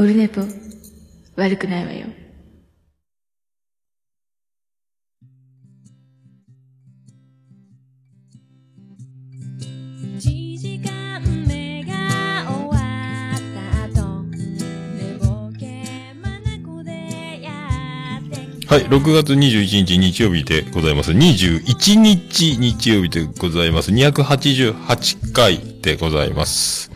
[0.00, 0.40] オルネポ、
[1.36, 2.06] 悪くないわよ。
[18.70, 21.12] はい、6月21日日曜日でございます。
[21.12, 23.90] 21日日曜日でございます。
[23.90, 26.90] 288回でございます。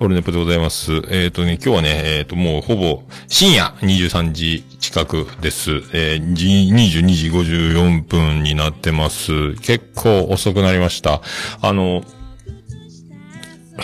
[0.00, 0.92] オルネポでございます。
[0.92, 5.82] えっ、ー、とね、今日はね、えっ、ー、と、もうほぼ深夜23時近くです。
[5.92, 9.54] えー、22時54分になってます。
[9.56, 11.20] 結構遅くなりました。
[11.60, 12.04] あの、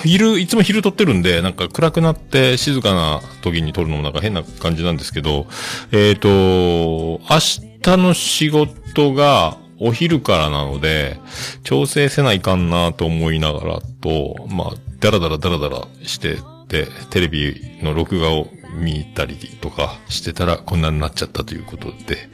[0.04, 5.46] 昼、いつも昼撮ってるんで、なんか暗くなって静かな時に撮るのもなんか変な感じなんですけど、
[5.90, 7.38] えっ、ー、と、明
[7.82, 11.18] 日の仕事がお昼からなので、
[11.65, 22.30] 調整せないかんなと思いながらと、まあ、ダラダラダラダラしてて、テレビの録画を見たりとかしてたらこんなになっちゃったということで。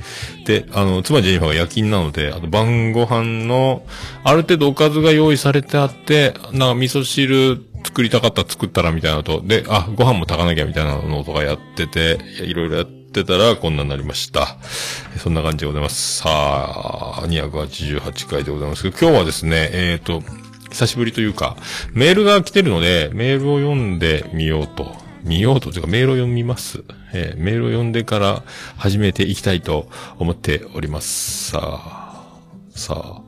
[0.46, 3.84] で、あの、妻ジェニファーが夜勤なので、あと晩ご飯の、
[4.22, 14.58] ある程度おかずが用意されてあって、なんか味噌汁作りたかった作ったらみたいなと、で、あ、ご飯も炊かなきゃみたいなのとかやってて、いろいろやってたらこんなになりました。
[15.18, 16.18] そんな感じでございます。
[16.18, 20.22] さあ、288回でございますけど、今日はですね、えっ、ー、と、
[20.70, 21.56] 久しぶりというか、
[21.92, 26.82] メールが来てるので、メールを読んでみようと見ようと、というかメールを読みます。
[27.12, 28.42] えー、メールを読んでから
[28.76, 31.50] 始めていきたいと思っております。
[31.50, 32.38] さあ、
[32.70, 33.22] さあ。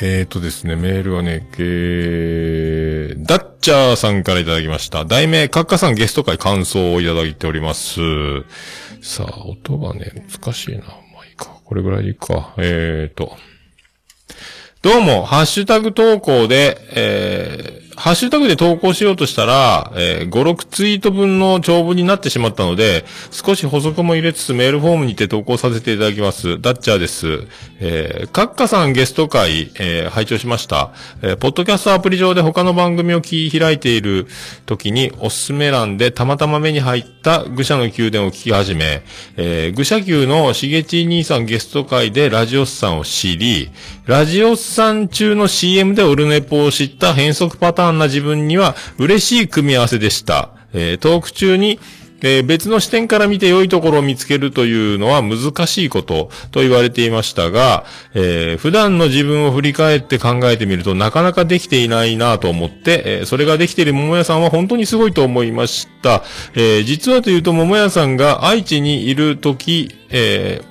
[0.00, 5.04] えーとですね、メールはね、えー、ダッチャーさんからいただきました。
[5.04, 8.00] 題名、カッカさんゲスト会感想をいただいております。
[9.02, 10.84] さあ、音がね、難しいな。
[10.84, 11.46] まあいいか。
[11.64, 12.54] これぐらいでいいか。
[12.58, 13.36] えーと。
[14.80, 26.60] どうも、ハッシュタグ投稿で、え、ハッシュタグで投稿しようとしたら、えー、5、6ツイート分の長文になってしまったので、少し補足も入れつつメールフォームにて投稿させていただきます。
[26.60, 27.48] ダッチャーです。
[27.80, 30.92] えー、カッカさんゲスト会、えー、拝聴しました。
[31.22, 34.28] えー、ポッドキャストアプリ上で他の番組を聞き開いている
[34.66, 39.02] 時におすすめ欄でたまたま目に入った愚者の宮殿を聞き始め、
[39.36, 43.70] えー、愚者宮のしげち兄さんゲスト会でラジオスさんを知り、
[44.06, 50.50] ラジオスさん中の CM でオルネポを知った変則パターンな自分には嬉しい組み合わせでした。
[50.74, 51.80] えー、トーク中に、
[52.20, 57.84] えー、別の視点から見て良いところを見つけるというのは難しいことと言われていましたが、
[58.14, 66.22] えー、普段の自分を振り返って考えてみるとなかなかできていないなと思って、えー、それができている桃屋さんは本当にすごいと思いました。
[66.54, 70.62] え実はというと桃屋さんが愛知にいるとき、え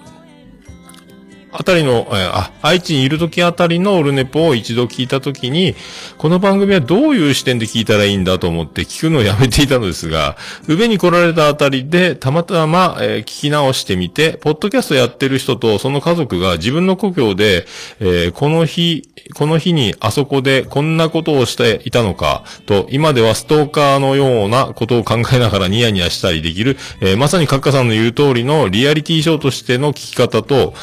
[1.52, 5.76] あたりの、あ、愛知にいる時あたりのオルネポを一度聞いた時に、
[6.18, 10.36] この番組はどういう視点で聞いたらいいんだと思って聞くのをやめていたのですが、
[10.68, 17.66] 上に来られたあたりで、たまたま、えー、聞き直してみて、ポッドキャストやってる人とその家族が自分の故郷で、
[18.00, 19.04] えー、この日、
[19.34, 30.74] この日にあそこでこんなことをしていたのか、と、今ではストーカーのようなことを考えながらニヤニヤしたりできる、えー、まさにカッカさんの言う通りのリアリティショーとしての聞き方と、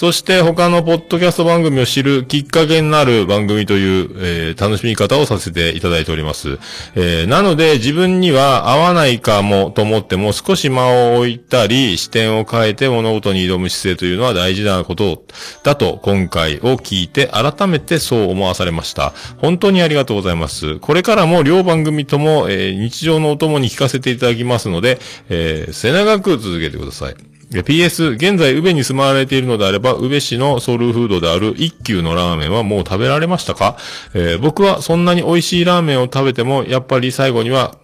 [0.00, 6.58] そして他のポッドキャスト番組を知るきっかけになる番組という、えー、楽しみ方をさせていただいております。
[6.94, 15.22] えー、なので自分には合わないかもと思っても少し間を置いたり視点を変えて物事に挑む姿勢というのは大事なこと
[15.64, 19.12] だと今回を聞いて改めてそう思わされました。
[19.36, 20.78] 本当にありがとうございます。
[20.78, 27.29] これからも両番組とも、えー、日常のお供に聞かせていただきますので、えー、背長く続けてください。
[27.50, 33.76] PS、現在、宇部に住まわれているのであれば、宇部市のソウルフードである一級のラーメンはもう食べられましたか？
[34.14, 37.74] えー、僕はそんなに美味しいラーメンを食べても、やっぱり最後には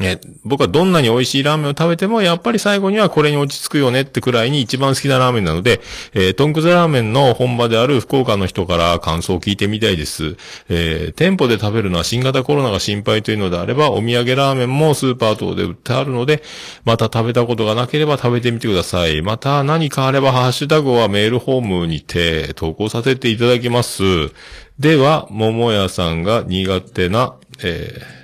[0.00, 5.80] え僕はどんなに美味しいラーメンを食べても、やっぱり最後にはこれに落ち着くよねってくらいに一番好きなラーメンなので、
[6.14, 10.36] えー、トンクズラーメンの本場である福岡の人から感想を聞いてみたいです。
[10.68, 16.42] えー、店舗で食べるのは新型コロナが心配というのであれば、お土産ラーメンもスーパー等で売ってあるので、
[16.84, 19.22] また食べたことがなければ食べてみてください。
[19.22, 24.02] また何かあれば、ハッシュタグはメールホームにて投稿させていただきます。
[24.78, 28.23] では、桃屋さんが苦手な、えー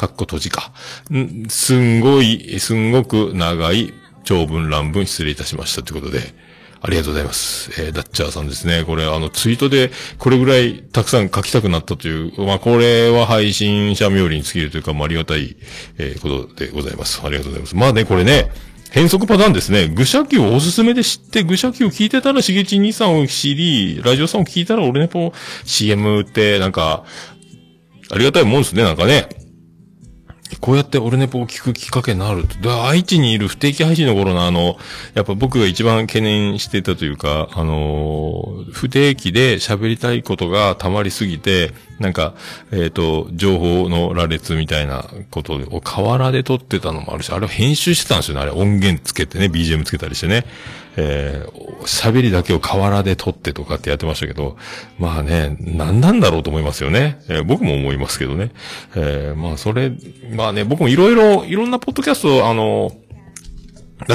[0.00, 0.72] かっこ閉じか。
[1.12, 3.92] ん、すんごい、すんごく長い
[4.24, 6.32] 長文乱文失礼いたしましたということで、
[6.80, 7.70] ありがとうございます。
[7.82, 8.84] えー、ダッチャーさんですね。
[8.86, 15.58] これ、あの、ツイートで、これぐらいたくさん書きたくなったという、まあ、これは配信者冥利に尽きるというか、まあ、ありがたい、
[15.98, 17.20] えー、ことでございます。
[17.22, 17.76] ありがとうございます。
[17.76, 18.50] まあね、これね、
[18.90, 19.88] 変則パターンですね。
[19.88, 27.04] 愚者級をおすすめで知って、愚者級を聞いてたら、しげち兄さんを知り、ラジオさんを聞いたら、俺ね、こう、CM って、なんか、
[28.10, 29.28] ありがたいもんですね、なんかね。
[30.60, 34.76] こうやってオルネポを聞くきっかけになるで、愛知にいる不定期配信の頃のあの、
[35.14, 42.34] やっぱ僕が一番懸念してたというか、あのー不定期で喋りたいことが溜まりすぎて、なんか、
[42.72, 48.42] えっ、と、情報の羅列みたいなことを河原で撮ってたのもあるし、あれを編集してたんですよね。
[48.42, 50.46] あれ音源つけてね、BGM つけたりしてね。
[50.96, 54.58] えー喋りだけを河原で撮ってとかってやってましたけど、
[54.98, 57.20] まあね、何なんだろうと思いますよね。
[57.28, 58.50] えー僕も思いますけどね。
[58.94, 59.92] えーまあそれ、
[60.34, 62.92] まあね、僕もいろいろ、いろんなポッドキャスト、あの、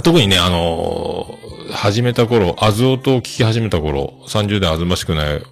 [0.03, 1.37] 特にね、あの
[1.71, 5.43] 始めた頃、アズオと聞き始めた頃、30代あずましくない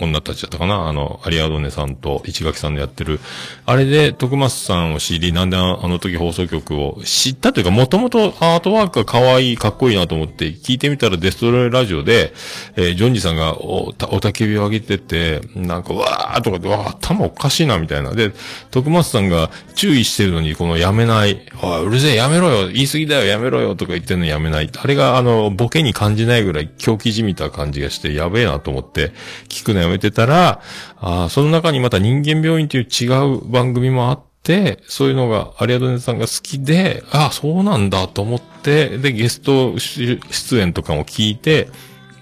[0.00, 0.88] 女たちだったかな？
[0.88, 3.20] あの、アリアドネさんと市垣さんのやってる。
[3.64, 12.32] あれで、徳松さんを知り、なんであの時放送局を知ったというか、もともとアートワークが可愛い、かっこいいなと思って、聞いてみたらデストロイラジオで、
[12.76, 18.12] えージョンジさんがお、たおたけびを上げてて、なんか、わーとかで、わー、頭おかしいな、みたいな。
[18.14, 18.32] で、
[18.72, 24.70] 徳松さんが注意してるのに、このやめない、おい、うるせえ、やめろよ、言い過ぎだよ、やめろよ、とか言ってんのやめない。
[24.76, 29.12] あれが、あの、ボケに感じないぐらい狂気じみた感じがして、やべえなと思って、
[29.48, 30.60] 聞くねやめてたら、
[30.98, 41.68] あその中にまた人間病院という違う番組もあって、そういうのが、アリアドネさんが好きで、ああ、そうなんだと思って、で、ゲスト出演とかも聞いて、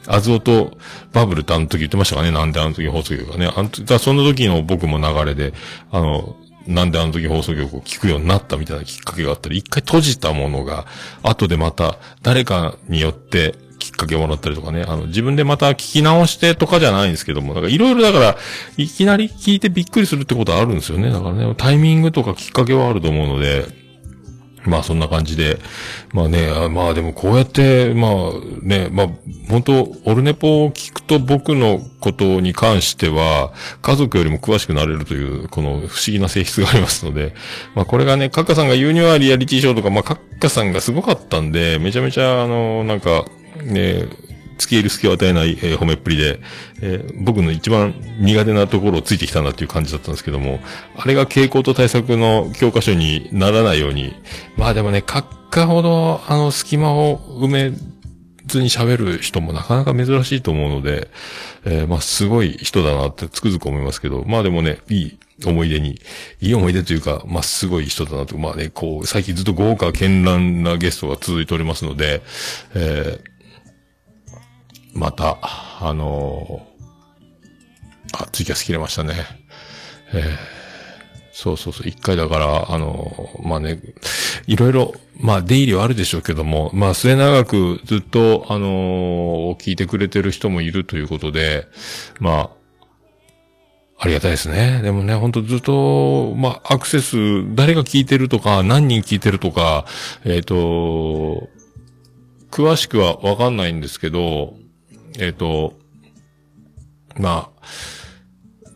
[0.07, 0.77] アズオと
[1.13, 3.53] バブルってあの時言ってましたかねなんであの時放送局がね。
[3.55, 5.53] あの時、だその時の僕も流れで、
[5.91, 6.37] あの、
[6.67, 10.87] なんであの時放送局を聞くようになったみたいなきっかけがあったり、一回閉じたものが、
[11.23, 18.37] 後でまた誰かによってきっかけをもらったりとかね、あの、自分でまた聞き直してとかじゃないんですけども、なんかいろいろだから、
[18.77, 21.11] いきなり聞いてびっくりするってことはあるんですよね。
[21.11, 23.67] だからね、タイミングとかきっかけはあると思うので、
[24.65, 25.59] まあそんな感じで、
[26.13, 28.13] まあね、まあでもこうやって、まあ
[28.63, 29.09] ね、まあ
[29.49, 33.53] 本当オルネポを聞くと僕のことに関しては、
[33.83, 37.35] 家族よりも詳しくなれるという、この不思議な性質がありますので、
[37.75, 43.25] まあこれがね、カッカさんが言うにはリアリティショーとか、まあカッカさんがすごかったんで、めちゃめちゃあの、なんか、
[43.65, 44.07] ね、
[44.59, 46.41] 付け入る隙を与えない、えー褒めっぷりで、
[46.81, 50.61] えー僕の一番苦手なところをついてきたなっていう感じだったんですけども、
[50.97, 54.15] あれが傾向と対策の教科書にならないように、
[54.57, 57.73] まあでもね、閣下ほど、あの、隙間を埋め
[58.47, 61.09] ずに喋る人もなかなか珍しいと思うので、
[61.65, 66.01] えーまあすごい人だなってつくづく思いますけど、まあでもね、いい思い出に、
[66.41, 72.23] いい思い出というか、まあすごい人だなと、まあね、こう、最近ずっと豪華絢爛なゲストが続いておりますので、
[72.75, 73.32] えー
[74.93, 75.39] また、
[75.81, 79.15] あのーあ、ツイキャス切れましたね。
[80.13, 80.63] えー
[81.35, 83.81] そうそうそう、一回だから、あのーまあね、
[84.47, 91.67] いろいろ、まあ出入りはあるでしょうけども、まあ末永くずっと、あの聞いてくれてる人もいるということで、
[92.21, 92.51] まあ、
[93.99, 94.83] ありがたいですね。
[94.83, 97.17] でもね、ほんとずっと、まあ、アクセス、
[97.55, 99.87] 誰が聞いてるとか、何人聞いてるとか、
[100.25, 101.49] えっ、と、
[102.51, 104.55] 詳しくはわかんないんですけど、
[105.19, 105.75] えっ、と、
[107.19, 107.67] まあ、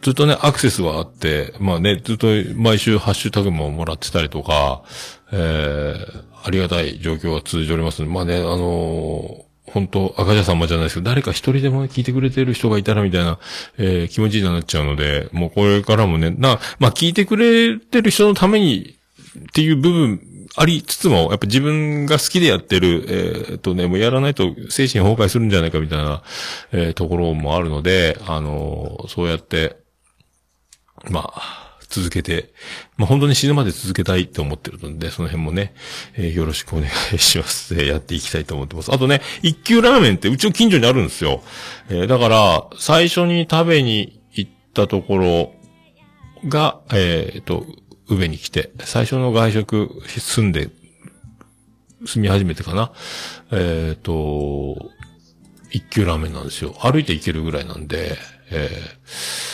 [0.03, 4.85] ずっとね、アクセスはあって、まあね、ずっと毎週ハッシュタグももらってたりとか、
[5.33, 8.03] えー、ありがたい状況が続いております。
[8.03, 13.41] まあね、あのー本当赤じゃさんもじゃないですけど、誰か一人でも聞いてくれてる人がいたらみたいな、
[13.79, 18.97] えー気持ちになっちゃうので、もうこれからもね、な、まあ聞いてくれてる人のために
[19.39, 26.23] っていう部分ありつつも、やっぱ自分が好きでやってる、えーっとね、もうやらないと精神崩壊するんじゃないかみたいな、
[26.73, 29.77] えーところもあるので、あのーそうやって、
[31.11, 32.53] まあ、続けて、
[32.97, 35.75] まあ本当に死ぬまで続けたいって思ってるので、その辺もね、
[36.15, 37.75] えーよろしくお願いします。
[37.75, 38.93] えーやっていきたいと思ってます。
[38.93, 41.43] あとね、一級ラーメンってうちの近所にあるんですよ。
[41.91, 45.53] えーだから、最初に食べに行ったところ
[46.49, 47.67] が、えっ、と、
[48.09, 50.71] 宇部に来て、最初の外食、住んで、
[52.05, 52.93] 住み始めてかな。
[53.51, 54.91] えっ、と、
[55.71, 56.75] 一級ラーメンなんですよ。
[56.81, 58.17] 歩いて行けるぐらいなんで、
[58.51, 59.47] えー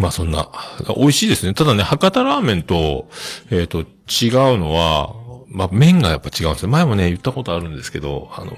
[0.00, 0.48] まあそんな、
[0.96, 1.54] 美味しいですね。
[1.54, 3.08] ただね、博多ラーメンと、
[3.50, 3.86] えっ、と、違う
[4.58, 5.14] のは、
[5.48, 6.68] まあ麺がやっぱ違うんですよ。
[6.68, 8.52] 前もね、言ったことあるんですけど、あの、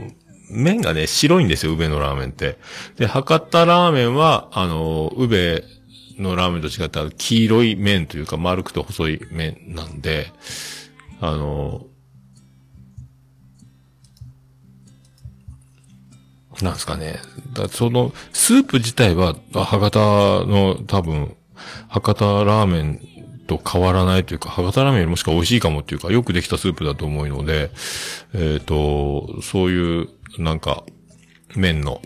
[0.51, 2.59] 麺がね、白いんですよ、宇部のラーメンって。
[2.97, 5.65] で、博多ラーメンは、あの、宇部
[6.18, 10.33] のラーメンと違って、黄色い麺というか、丸くて細い麺なんで、
[11.21, 11.87] あの、
[16.62, 17.18] なんですかね。
[17.52, 19.99] だその、スープ自体は、博多
[20.47, 21.37] の多分、
[21.88, 23.00] 博多ラーメン
[23.47, 27.71] と変わらないというか、博多ラーメンよりもしか美味しいかもっていうか、よくできたスープだと思うので、
[28.35, 30.85] えっ、と、そういう、なんか、
[31.56, 32.00] 麺の、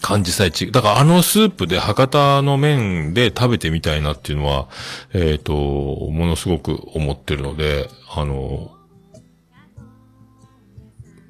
[0.00, 0.72] 感じさえ違う。
[0.72, 4.68] だからあのスープで博多の麺で食べてみたいなっていうのは、
[5.12, 8.72] えっ、と、ものすごく思ってるので、あの、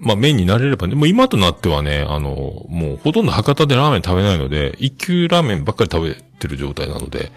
[0.03, 7.31] まあ、麺になれればね、もう今となってはね、あの、もうほとんど博多でラーメン食べないので、一級ラーメンばっかり食べてる状態なので、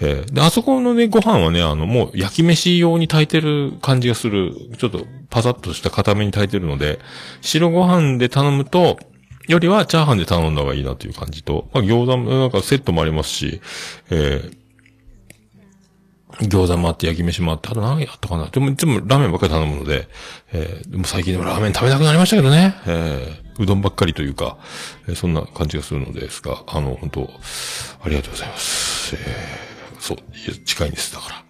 [0.00, 6.98] えーで、あそこのね、ご飯はね、あの、もう焼き飯用に炊いてる感じがする、ちょっとパサッとした固めに炊いてるので、
[7.40, 8.98] 白ご飯で頼むと、
[9.48, 13.60] よりはチャーハンで頼んだ方がいいなという感じと、まあ、餃子も、なんかセットもありますし、
[14.10, 14.62] えー
[16.40, 20.08] 餃子もあって焼き飯もあって、あと何やったかなでも、いつもラーメンばっかり頼むので、
[20.52, 22.74] えーでも最近でもラーメン食べなくなりましたけどね。
[22.86, 24.56] えーうどんばっかりというか、
[25.08, 27.30] えーそんな感じがするのですが、あの、本当
[28.02, 29.14] ありがとうございます。
[29.14, 30.18] えーそう、
[30.64, 31.44] 近いんです、だから。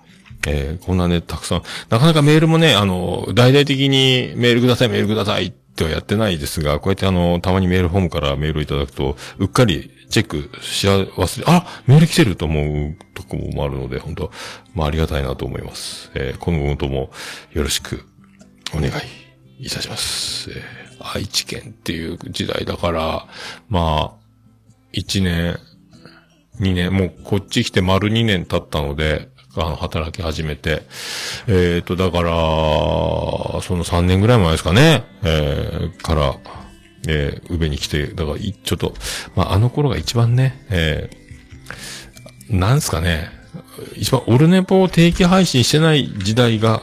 [0.48, 12.60] えーこんなね、たくさん、なかなかメールもね、あの、大々的にメールください、メールくださいってはやってないですが、こうやってあの、たまにメールフォームからメールをいただくと、うっかりチェックし忘れ、あメール来てると思
[12.90, 14.30] うとこもあるので、本当
[14.74, 16.10] まあありがたいなと思います。
[16.14, 17.10] えー今後とも
[17.52, 18.04] よろしく
[18.74, 18.90] お願
[19.58, 20.50] いいたします。
[20.50, 23.26] えー愛知県っていう時代だから、
[23.68, 24.22] まあ、
[24.92, 25.58] 一年、
[26.60, 30.82] 2年、もうこっち来て丸2年経ったので、あの、働き始めて。
[31.46, 36.34] えっ、と、だから、その3年ぐらい前ですかね、えーから、
[37.08, 38.94] えー、宇部に来て、だから、いちょっと、
[39.34, 41.22] まあ、あの頃が一番ね、えー
[42.50, 43.30] なんすかね、
[43.96, 46.82] 一番オルネポを定期配信してない時代が、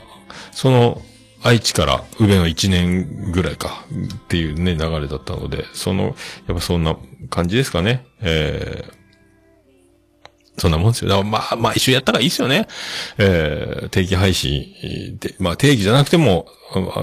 [0.52, 1.02] その、
[1.42, 3.86] 愛知から宇部の1年ぐらいか
[4.24, 6.04] っていうね、流れだったので、その、
[6.48, 6.98] やっぱそんな
[7.30, 8.06] 感じですかね。
[8.22, 8.99] えー
[10.60, 11.10] そんなもんですよ。
[11.10, 12.68] だからまあ、毎週やったらいいですよね。
[13.18, 16.48] えー定期配信で、まあ定期じゃなくても、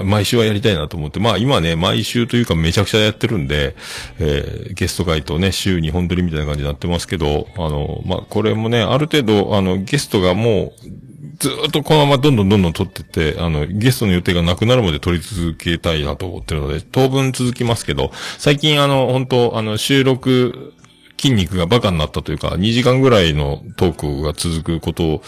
[0.05, 3.75] 毎週はやりたいなと思って、まあ今ね、毎週というかめちゃくちゃやってるんで、
[4.19, 11.07] えーゲスト会とね、週2本撮りみたいな感じになってますけど、あの、まあこれもね、ある程度、あの、ゲストがもう、
[11.39, 20.73] ずっとこのままどんどんどんどん撮ってって、あの、ゲストの予定がなくなるまで撮り続けたいなと思ってるので、当分続きますけど、最近あの、本当あの、収録、
[21.19, 25.21] 筋肉がバカになったというか、2時間ぐらいのトークが続くこと、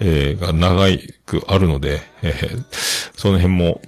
[0.00, 0.86] えーが長
[1.26, 2.64] くあるので、えー
[3.16, 3.80] その辺も、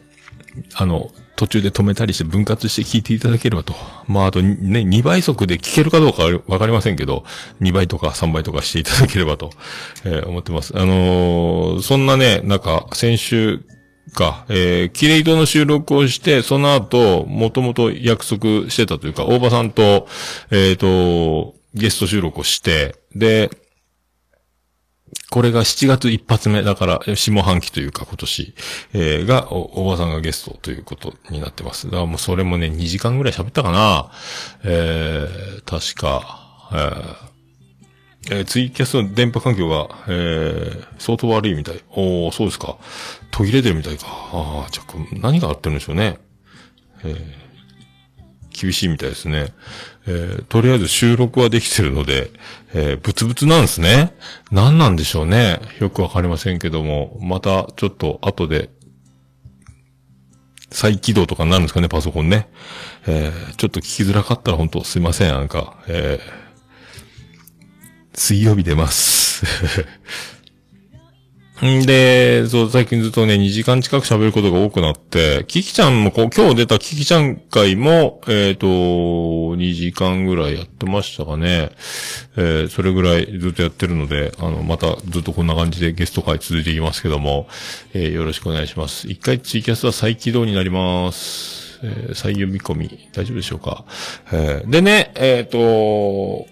[0.74, 3.74] あの、途中で止めたりして分割して聞いていただければと。
[4.08, 7.24] まあ、あとね、2倍速で聞けるかどうかわかりませんけど、
[7.60, 9.50] 2倍とか3倍とかしていただければと、
[10.04, 10.72] えー思ってます。
[10.76, 13.62] あのーそんなね、なんか、先週
[14.12, 20.08] か、えー、キレイトの収録をして、その後、もともと約束してたというか、大場さんと、
[20.50, 23.50] えっ、と、ゲスト収録をして、で、
[25.30, 28.54] これが7月一発目、だから、下半期というか今年、
[28.92, 31.86] えーが、お、おばさんがゲストということになってます。
[31.86, 34.10] だからもうそれもね、2時間ぐらい喋ったかな
[34.64, 37.26] えー、確か、えー
[38.44, 41.80] ツイキャスの電波環境が、えー、相当悪いみたい。
[41.90, 42.76] おー、そうですか。
[43.36, 44.06] 途切れてるみたいか。
[44.08, 46.18] ああ、じゃあ、何があってるんでしょうね。
[47.04, 49.52] えー、厳しいみたいですね。
[50.06, 52.30] えー、とりあえず収録はできてるので、
[52.72, 54.16] えー、ブツブツなんですね。
[54.50, 55.60] 何なんでしょうね。
[55.80, 58.70] よくわかりませんけども、またちょっと後で、
[60.70, 62.48] 再起動とかになるんですかね、パソコンね。
[63.06, 69.44] えー、ちょっと聞きづらかったら本当すいません、なんか、えー、水曜日出ます。
[71.64, 81.70] んで、そう、最近ずっとね、2時間近く喋ることが多くなって、キキちゃんもこう、今日出たキキちゃん会も、えっ、と、2時間ぐらいやってましたかね。
[82.36, 87.48] えーそれぐらいずっとやってるので、あの、またずっとこんな感じでゲスト会続いていきますけども、
[87.94, 89.08] えーよろしくお願いします。
[89.08, 91.80] 一回ツイキャスは再起動になります。
[91.82, 93.86] えー再読み込み、大丈夫でしょうか？
[94.30, 96.46] えーでね、えっ、と、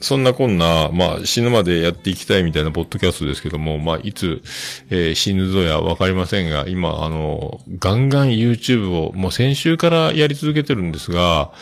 [0.00, 4.42] そんなこんな、まあ、死ぬまでやっていきたいみたいなポッドキャストですけども、まあ、いつ、
[4.90, 11.52] えー死ぬぞやわかりませんが、今、あの、ガンガン YouTube を、もう先週からやり続けてるんですが、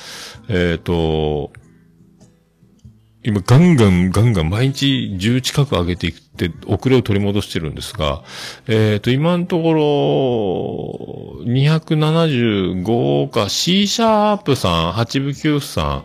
[0.48, 1.50] えっ、と、
[3.24, 8.22] 今、ガンガン、ガンガン、毎日10近く上げていくって、遅れを取り戻してるんですが、
[8.68, 9.72] えっ、と、今のとこ
[11.42, 16.04] ろ、275か、C シャープさん、8部9さ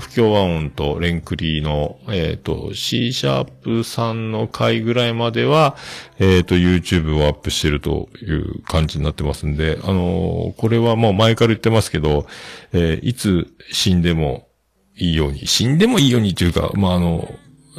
[0.00, 5.76] 不協和音とレンクリーの、えっ、と、C シャープさんの回ぐらいまでは、
[6.18, 12.26] えっ、と、YouTube をアップしてるという感じになってますんで、あのーこれはもう前から言ってますけど、
[12.72, 14.48] えいつ死んでも
[14.96, 17.28] いいように、死んでもいいようにというか、まあ、あの、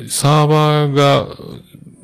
[0.07, 1.27] サーバーが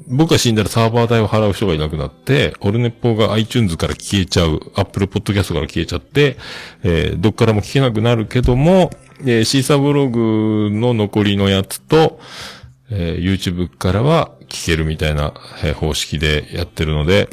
[0.07, 6.37] 僕が死んだらサーバー代を払う人がいなくなって、オルネポが iTunes から消えちゃう、Apple Podcast から消えちゃって、
[6.83, 8.91] えーどっからも聞けなくなるけども、
[9.21, 12.19] えーシーサーブログの残りのやつと、
[12.89, 17.29] えー YouTube からは聞けるみたいな、えー方式でやってるので、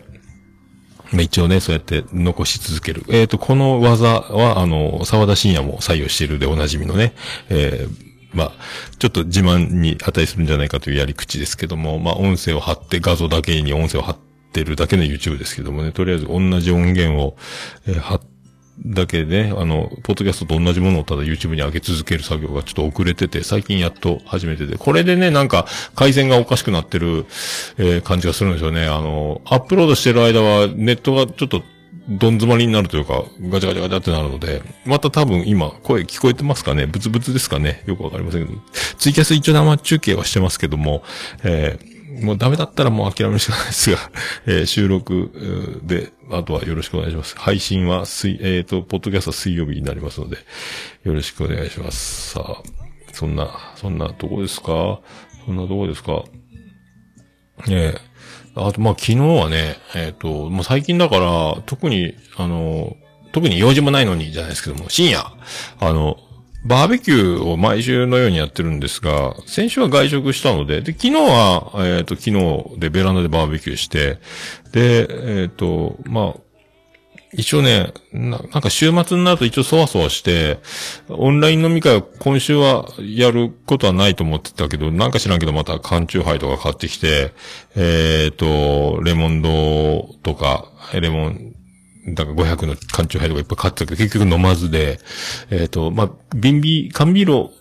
[1.13, 3.05] まあ、一応ね、そうやって残し続ける。
[3.09, 7.15] えっ、と、この技は、あの、沢田信也も採用しているでおなじみのね、
[7.49, 8.53] えーまあ、
[8.99, 14.17] ちょっと自慢に値するんじゃないかというやり口ですけども、まあ、音声を貼って画像だけに音声を貼っ
[14.53, 17.37] てるだけの YouTube ですけどもね、とりあえず同じ音源を、
[17.87, 18.21] えー貼っ
[18.85, 27.27] だけでね、あの、ポッドキャストと同じものをただ YouTube に上げ続ける作業がちょっと遅れてて、最近やっと始めてて、これでね、なんか、回線がおかしくなってる、
[27.79, 28.87] えー感じがするんですよね。
[28.87, 31.63] あの、アップロードしてる間は、ネットがちょっと、
[32.09, 36.87] どん詰まりになるというか、ガチャガチャガチャってなるので、また多分今、声聞こえてますかね？
[36.87, 37.83] ブツブツですかね？
[37.87, 38.59] よくわかりませんけど。
[38.99, 41.05] ツイキャス一応生中継はしてますけども、
[41.45, 43.99] えーもうダメだったらもう諦めるしかないですが、
[44.47, 47.37] えー収録で、あとはよろしくお願いします。
[47.39, 50.39] 配信は水、えっ、と、ポッドキャストは水曜日になりますので、
[51.05, 52.31] よろしくお願いします。
[52.33, 52.63] さあ、
[53.13, 55.01] そんな、そんなとこですか？
[55.47, 56.25] そんなとこですか？
[57.69, 58.11] ええ
[58.57, 62.97] あと、まあ、昨日はね、えっ、と、もう最近だから、特に、あの、
[63.33, 65.25] 特に用事もないのにじゃないですけども、深夜、
[65.79, 66.19] あの、
[66.65, 74.19] バーベキューを毎週のようにやってるんですが、先週は外食したので、で、昨日は、えっ、と、昨日でベランダでバーベキューして、
[74.73, 75.07] で、
[75.43, 76.41] えっ、と、まあ、
[77.33, 80.59] 一応ねな、なんか週末になると一応そわそわして、
[81.09, 87.33] オンライン飲み会を今週はやることはないと思ってたけど、なんか知らんけどまた缶チューハイとか買ってきて、
[87.77, 91.55] えっ、と、レモンドとか、レモン、
[92.09, 94.99] だから500の缶チューハイとかいっぱい買ってたけど、結局飲まずで、
[95.51, 97.53] えっ、と、まあ、瓶ビ、缶ビールを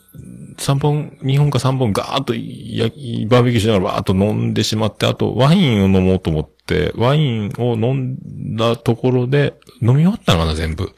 [0.57, 2.85] 3本、2本か3本ガーッとや
[3.29, 10.93] バーベキューしながらバーッと飲んでしまって、あとワインを飲もうと思って、ワインを飲んだところで、飲み終わったのかな、全部。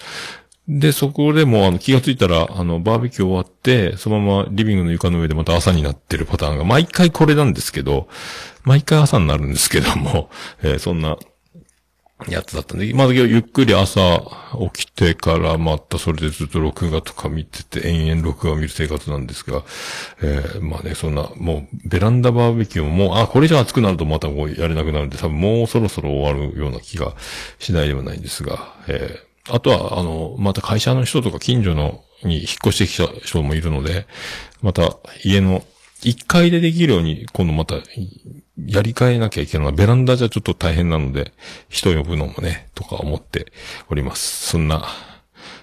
[0.67, 8.07] で、そこでもあの気がついたら、あの、バーベキュー終わって、そのままリビングの床の上でまた朝になってるパターンが、毎回これなんですけど、
[8.63, 10.29] 毎回朝になるんですけども、
[10.63, 11.17] えーそんな、
[12.27, 13.99] やつだったんで、まずゆっくり朝
[14.73, 19.63] 起きてからまたそれでずっと録画とか見てて、延々録画を見る生活なんですが、
[20.21, 27.15] えーまあね、そんな、もうベランダバーベキューももう、あ、これ以上暑くなるとまたもうやれなくなるんで、多分もうそろそろ終わるような気が
[27.59, 34.05] しないではないんですが、えーあとは、あの、また会社の人とか近所のに引っ越してきた人もいるので、
[34.61, 35.63] また家の
[36.03, 41.31] 1階でできるように、今度また、やり替えなきゃいけないのは、ベランダじゃちょっと大変なので、
[41.69, 43.51] 人呼ぶのもね、とか思って
[43.89, 44.47] おります。
[44.49, 44.87] そんな、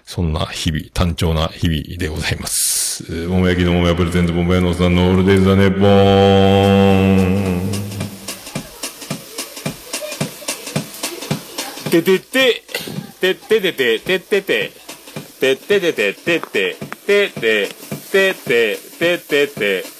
[0.05, 3.05] そんな日々、単調な日々でございます。
[3.11, 7.89] えー桃焼きの桃屋プレゼント、桃屋のおさんのオールデイズだね、ボーン。
[11.91, 12.63] ててて、
[13.21, 14.73] てっててて、てってて、
[15.41, 17.69] てっててて、てって、てって、
[18.13, 19.98] てって、てってて、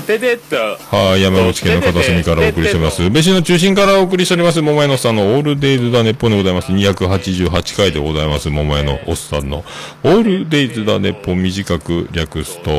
[0.00, 0.56] ててっと。
[0.56, 3.10] はい、山口県の片隅からお送りしております。
[3.10, 6.72] 別紙の中心からお送りしております、桃屋のおっさんのオールデイズだネッポンでございます。
[6.72, 9.64] 288回でございます、桃屋のおっさんの
[10.02, 12.70] オールデイズだネッポン短く略すと、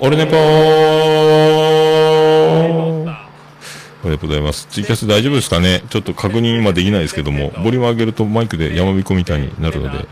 [0.00, 1.24] オルネポー
[4.04, 4.66] ありがとうございます。
[4.70, 5.82] ツイキャス大丈夫ですかね？
[5.88, 10.06] ちょっと確認今できないですけども、ボリューム上げるとマイクで山彦みたいになるので、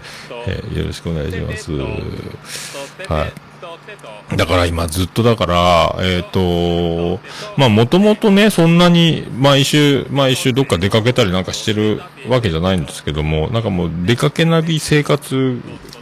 [0.46, 1.72] えーよろしくお願いします。
[1.72, 3.32] はい。
[4.36, 7.20] だから今ずっとだから、えっ、と、
[7.56, 15.60] まあもともとね、そんなに毎週、毎週どっか出かけたりなんかしてるわけじゃないんですけども、なんかもう出かけない生活、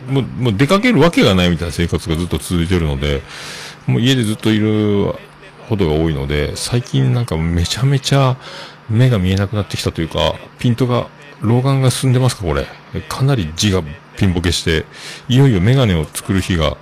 [0.09, 3.23] もうもう出かけるわけがないみたいな生活がずっと続いてるので、
[3.87, 5.15] もう家でずっといる
[5.69, 8.37] ことが多いので、最近なんかめちゃめちゃ
[8.89, 11.09] 目が見えなくなってきたというか、ピントが、
[11.42, 12.66] 老眼が進んでますかこれ？
[13.09, 13.83] かなり字が
[14.16, 14.85] ピンボケして、
[15.29, 16.76] いよいよメガネを作る日が、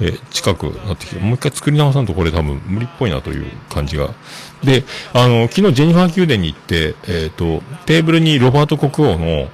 [0.00, 4.14] え近くなってきて、もう一回作り直さんとこれ多分無理っぽいなという感じが。
[4.64, 9.48] で、あの、昨日ジェニファー宮殿に行って、えっ、と、テーブルにロバート国王の、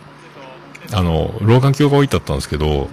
[0.93, 2.89] あの、老眼鏡が置いてあったんですけど、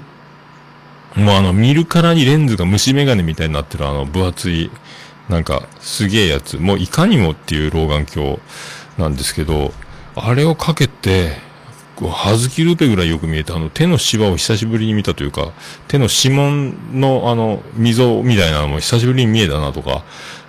[1.16, 4.70] もうあの、見るからにレンズが虫眼鏡みたいになってるあの、分厚い、
[5.30, 6.58] なんか、すげえやつ。
[6.58, 8.38] もういかにもっていう老眼鏡
[8.98, 9.74] なんですけど、
[10.16, 11.38] あれをかけて、
[11.96, 15.52] こう、はずきルーペぐらいよく見えて、あの、手のシワを久しぶりに見たというか、
[15.88, 20.04] 手の指紋のあの、溝みたいなのも久しぶりに見えたなとか、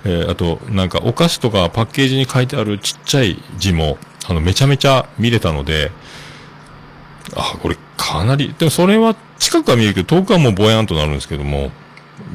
[0.04, 5.92] えーあと、なんか、お菓子とかパッケージに書いてあるちっちゃい字も、あの、めちゃめちゃ見れたので、
[7.34, 11.70] あ、これかなり、でもそれは近くは見えるけど、遠くはもうぼやんとなるんですけども、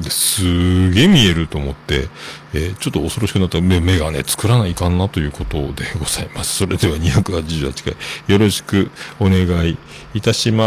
[0.10, 2.08] すげえ見えると思って、
[2.54, 6.58] えーちょっと恐ろしくなったら、目がね、作らないかんなということでございます。
[6.58, 7.96] それでは288回、
[8.28, 9.78] よろしくお願い
[10.14, 10.64] いたしま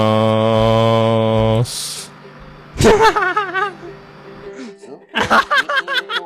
[1.60, 2.12] ーす。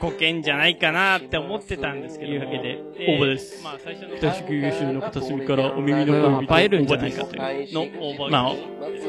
[0.00, 2.32] こけんじゃないかなって思ってたんですけど。
[2.32, 4.16] というわけでえー応募ですまあ、最初の。
[4.16, 8.28] 北宿優秀の片隅からお耳のまあ、映えるんじゃないかというの。
[8.30, 8.54] ま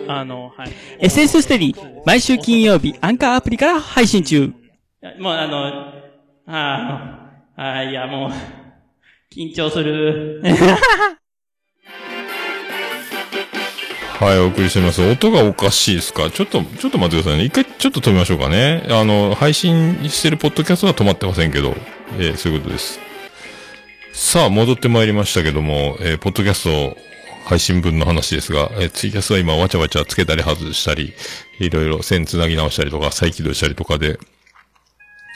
[0.08, 0.69] あ、あの、はい。
[1.02, 4.54] SS ステディ、毎週金曜日、アンカーアプリから配信中。
[5.19, 5.65] もうあの、
[6.48, 8.32] ああ、あいやもう、
[9.34, 10.41] 緊張する。
[14.19, 15.01] はい、お送りしております。
[15.01, 16.30] 音がおかしいですか？
[16.32, 17.43] ちょっと、ちょっと待ってくださいね。
[17.43, 18.86] 一回ちょっと止めましょうかね。
[18.89, 21.75] あの、配信してるポッドキャストは止まってませんけど、
[22.17, 22.99] えーそういうことです。
[24.13, 26.97] さあ、戻ってまいりましたけども、えーポッドキャスト
[27.45, 31.13] 配信分の話ですが、えーツイキャスは今わちゃわちゃつけたり外したり、
[31.60, 34.17] いろいろ線繋ぎ直したりとか、再起動したりとかで、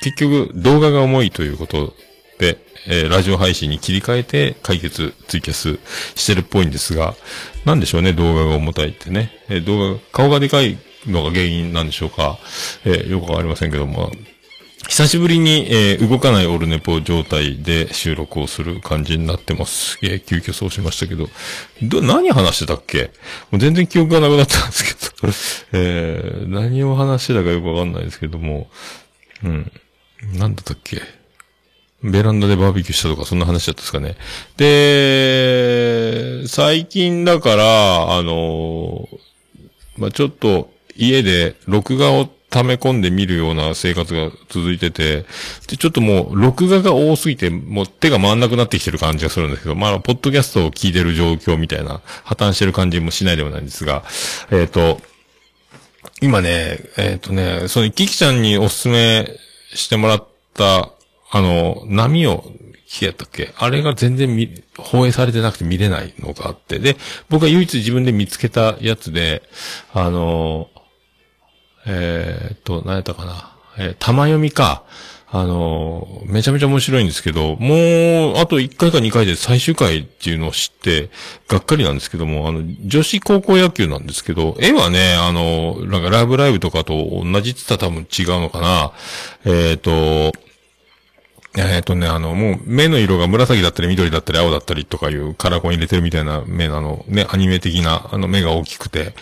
[0.03, 1.93] 結局動画が重いということ、
[2.45, 5.79] えーラジオ配信に切り替えて解決、ツイキャス
[6.15, 7.15] してるっぽいんですが、
[7.65, 9.31] なんでしょうね、動画が重たいってね。
[9.49, 12.39] えー動画、顔がでかいのが原因なんでしょうか。
[12.85, 14.11] えーよくわかりませんけども、
[14.87, 19.97] 久しぶりに、えー動かないオルネポ状態で収録をする感じになってます。
[19.97, 21.27] すげえ急遽そうしましたけど、
[21.83, 23.11] ど、何話してたっけ？
[23.51, 25.33] もう全然記憶がなくなったんですけど、
[25.73, 28.69] えー何を話してたかよくわかんないですけども、
[29.43, 29.71] うん。
[30.33, 31.01] なんだったっけ？
[32.03, 34.15] ベランダでバーベキューしたとか、そんな話だったんですかね。
[34.57, 39.07] で、最近だから、あの
[39.97, 45.25] まあ、ちょっと家で録画を溜め込んで見るような生活が続いてて、
[45.67, 54.03] で、ちょっともう録画が多すぎて、もう手が回んなくなってきてる感じがするんですけど、まあ、ポッドキャストを聞いてる状況みたいな、破綻してる感じもしないでもないんですが、
[54.51, 54.99] えっ、と、
[56.21, 59.29] 今ね、えっ、とね、その、キキちゃんにおすすめ
[59.73, 60.91] してもらった、
[61.31, 62.43] あの、波を
[62.87, 63.53] 聞けやったっけ？
[63.57, 66.79] あれが全然見、放映されてなくて見れないのがあって。
[66.79, 66.97] で、
[67.29, 69.43] 僕が唯一自分で見つけたやつで、
[69.93, 70.69] あの、
[71.85, 73.55] えーっと、何やったかな？
[73.77, 74.83] えー玉読みか。
[75.31, 81.11] あの、めちゃめちゃ面白いんですけど、もう、あと1回か2回で最終回っていうのを知って、
[81.47, 88.91] がっかりなんですけども、あの、女子高校野球なんですけど、絵はね、あの、なんかライブライブとかと同じって言ったら多分違うのかな。
[89.45, 90.33] えーっと、
[91.57, 99.13] えっ、とね、あの、もう目の色が紫だったり緑だったり青だったりとかいうカラコン入れてるみたいな目なの、ね、アニメ的な、あの目が大きくて、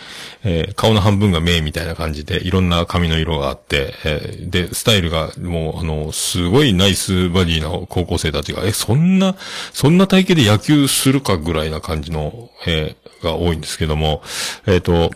[0.43, 9.35] えー顔の半分が目みたいな感じで、いろんな髪の色があって、えーで、スタイルがもう、あの、すごいナイスバディな高校生たちが、え、そんな、
[9.71, 14.21] そんな体型で野球するかぐらいな感じの、えが多いんですけども、
[14.67, 15.11] えっ、と、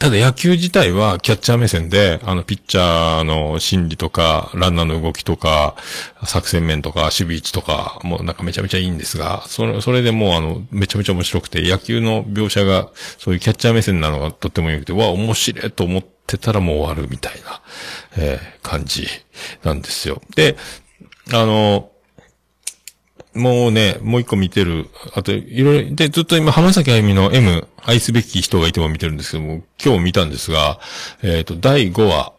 [0.00, 5.76] ただ野球自体はキャッチャー目線で、あの、ピッチャーの心理とか、ランナーの動きとか、
[6.24, 17.62] 作戦面とか、守備位置とか、もうなんかめちゃめちゃいいんですが、それ、それでもうあの、めちゃめちゃ面白くて、野球の描写が、そういうキャッチャー目線なのがとっても良くて、わ、面白いと思ってたらもう終わるみたいな、
[18.16, 19.06] えー感じ
[19.62, 20.22] なんですよ。
[20.34, 20.56] で、
[21.32, 21.90] あの、
[23.34, 24.88] もうね、もう一個見てる。
[25.14, 30.78] あと、いろいろ、で、ずっと今、浜崎あゆみの M、愛すべき人がいても見てるんですけども、今日見たんですが、
[31.22, 32.32] えっ、と、第5話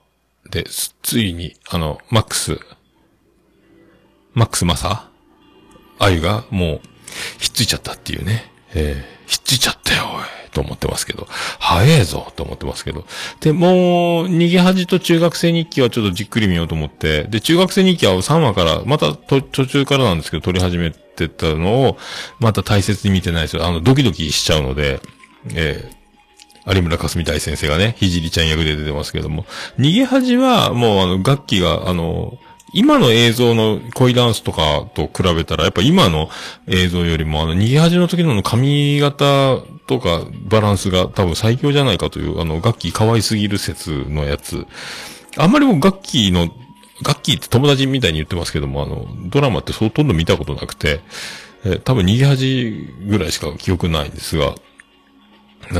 [0.49, 0.63] で、
[1.03, 2.59] ついに、あの、マックス、
[4.33, 5.09] マックスマサ
[5.99, 6.81] あゆが、もう、
[7.39, 8.51] ひっついちゃったっていうね。
[8.73, 10.44] えーひっついちゃったよ、おい。
[10.55, 11.27] と思ってますけど。
[11.59, 13.05] 早えぞ、と思ってますけど。
[13.41, 17.25] で、もう、逃げ恥と中学生日記はちょっとじっくり見ようと思って。
[17.25, 21.97] で、中学生日記は3話から、また途中からなんですけど、撮り始めてたのを、
[22.39, 23.65] また大切に見てないですよ。
[23.65, 25.01] あの、ドキドキしちゃうので、
[25.53, 26.05] えー
[26.67, 29.45] 有村架純大先生がね、ひじりちゃん役で出てますけども、
[29.77, 32.39] 逃げ恥はもうあの、楽器が、あの、
[32.75, 36.27] 今の映像の恋ダンスとかと比べたら、やっぱ今の
[36.67, 44.67] 映像よりも、あの、逃げ恥の時の髪型とかバランスが多分最強じゃないかという、あの、楽器可愛すぎる説のやつ。
[45.37, 46.49] あんまりもう楽器の、
[47.01, 50.99] 楽器って友達みたいに言ってますけども、あの、ドラマってほとんど見たことなくて、
[51.63, 54.53] え多分逃げ恥ぐらいしか記憶ないんですが、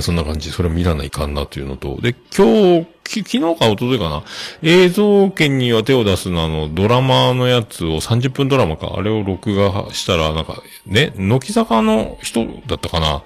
[0.02, 0.52] そんな感じ。
[0.52, 2.00] それ見らないかんなというのと。
[2.02, 4.24] で、今日、き昨日か一昨日かな。
[4.64, 8.94] 映像権には手を出すのあの、ドラマのやつを30分ドラマか。
[8.98, 13.24] あれを録画したら、なんか、ね、乃木坂の人だったかな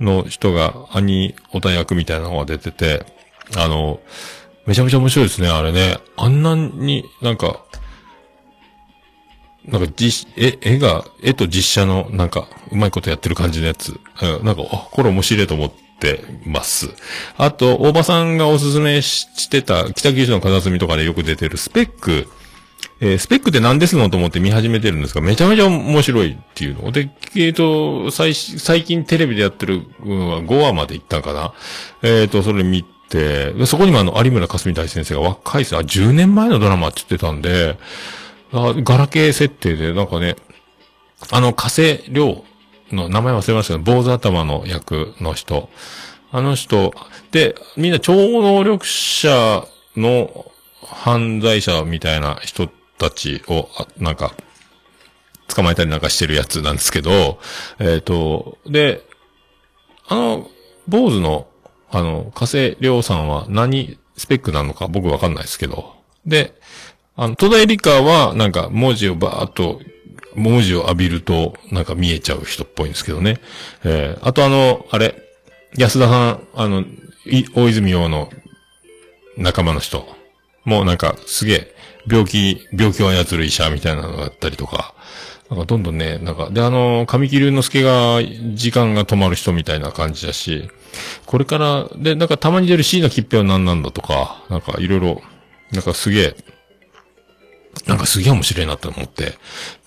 [0.00, 3.06] の人が、兄、おた役みたいなのが出てて、
[3.56, 4.00] あの、
[4.66, 5.98] めちゃめちゃ面白いですね、あれね。
[6.16, 7.64] あんなになんか、
[9.66, 13.98] なんか実、絵、絵が、絵と実写の、なんか、うまいことやってる感じのやつ。
[14.20, 16.90] うんなんか、あ、これ面白いと思ってってます。
[17.36, 22.28] あと、大場さんがおすすめしてた、北九州の片隅とかでよく出てるスペック、
[23.00, 26.92] えースペックって何ですのと思って見始めてるんですが、めちゃめちゃ面白いっていうの。
[26.92, 31.54] で、えっ、と、最、最近テレビでやってる、うん、5話まで行ったんかな。
[32.02, 35.76] えっ、と、それ見て、そこにもあの、有村架純大先生が若いです。
[35.76, 37.78] あ、10年前のドラマって言ってたんで、
[38.52, 40.36] あガラケー設定で、なんかね、
[41.30, 42.44] あの、加瀬亮
[42.94, 45.68] の名前忘れましたけど、坊主頭の役の人。
[46.32, 46.92] あの人、
[47.30, 50.50] で、みんな超能力者の
[50.82, 54.34] 犯罪者みたいな人たちを、なんか、
[55.48, 57.38] 捕まえたりなんかしてるやつなんですけど、
[57.78, 59.02] えっ、と、で、
[60.08, 60.50] あの、
[60.88, 61.46] 坊主の、
[61.90, 65.94] あの、加瀬亮さんは何スペックなのか僕わかんないですけど。
[66.26, 66.54] で、
[67.16, 69.80] あの、戸田恵梨香は、なんか、文字をバーっと、
[70.34, 73.40] 文字を浴びると、なんか見えちゃう人っぽいんですけどね。
[73.84, 75.22] えー、あとあの、あれ、
[75.76, 76.84] 安田さん、あの、
[77.26, 78.30] い大泉洋の
[79.36, 80.06] 仲間の人。
[80.64, 81.74] もうなんか、すげえ、
[82.08, 84.94] 病気、病気を操る医者みたいなのがあったりとか、
[85.50, 88.20] なんかどんどんね、なんか、で、あの、神木隆之介が、
[88.54, 90.68] 時間が止まる人みたいな感じだし、
[91.26, 95.22] これから、で、なんかたまに出る C の切符は何なんだとか、なんかいろいろ、
[95.72, 96.36] なんかすげえ、
[97.86, 99.34] なんかすげえ面白いなと思って、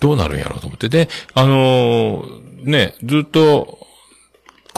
[0.00, 0.88] どうなるんやろうと思って。
[0.88, 3.77] で、あのーね、ずっと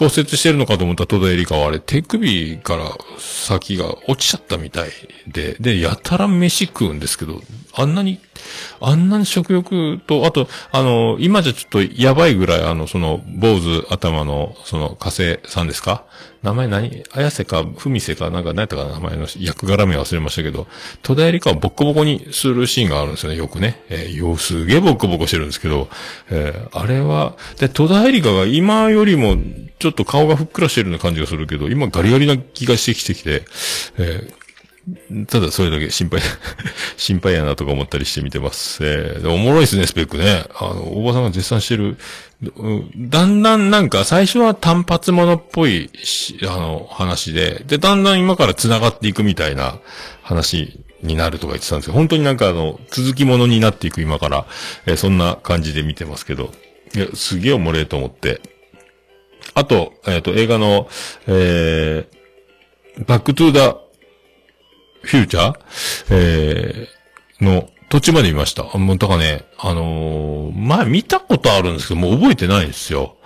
[0.00, 2.84] 骨折してるのかと思った戸田恵梨香はあれ手首から
[3.18, 4.90] 先が落ちちゃったみたい
[5.26, 7.42] で、で、やたら飯食うんですけど、
[7.74, 8.18] あんなに、
[8.80, 16.06] あんなに食欲と、あと、あの今じゃちょっとやばいぐらい、あの、その、坊主頭の、その、加瀬さんですか？
[16.42, 17.04] 名前何？
[17.12, 20.66] 綾瀬か、文瀬か、なんか何やったかな名前の役柄名忘れましたけど、
[21.02, 23.82] 戸田恵梨香をボッコボコにするシーンがあるんですよね、よくね。
[23.90, 25.90] えー、よ、すげえボッコボコしてるんですけど、
[26.30, 29.36] えーあれは、で、戸田恵梨香が今よりも、
[29.80, 33.44] ちょっと顔がふっくらしてるような感じがするけど、今ガリガリな気がしてきてきて、
[33.98, 34.40] えー
[35.28, 36.20] ただそれだけ心配、
[36.96, 38.78] 心配やなとか思ったりして見てます。
[38.82, 40.44] えーおもろいですね、スペックね。
[40.58, 41.96] あの、おばさんが絶賛してる。
[42.96, 45.90] だんだんなんか最初は単発ものっぽい、
[46.42, 49.78] あの、話で、で、だんだん今から繋がっていくみたいな
[50.22, 54.46] 話になるとか言ってたんですけど、本当になんかあの、続きものになっていく今から、
[54.86, 56.52] えーそんな感じで見てますけど、
[56.96, 58.40] いや、すげえおもれえと思って。
[59.54, 60.88] あと、えっ、と、映画の、
[61.26, 63.76] えー、バックトゥーダ
[65.02, 65.58] フューチャー
[66.10, 68.66] えー、の途中まで見ました。
[68.72, 73.16] あもう、だからね、あのー前見たことあるんですけど、もう覚えてないんですよ。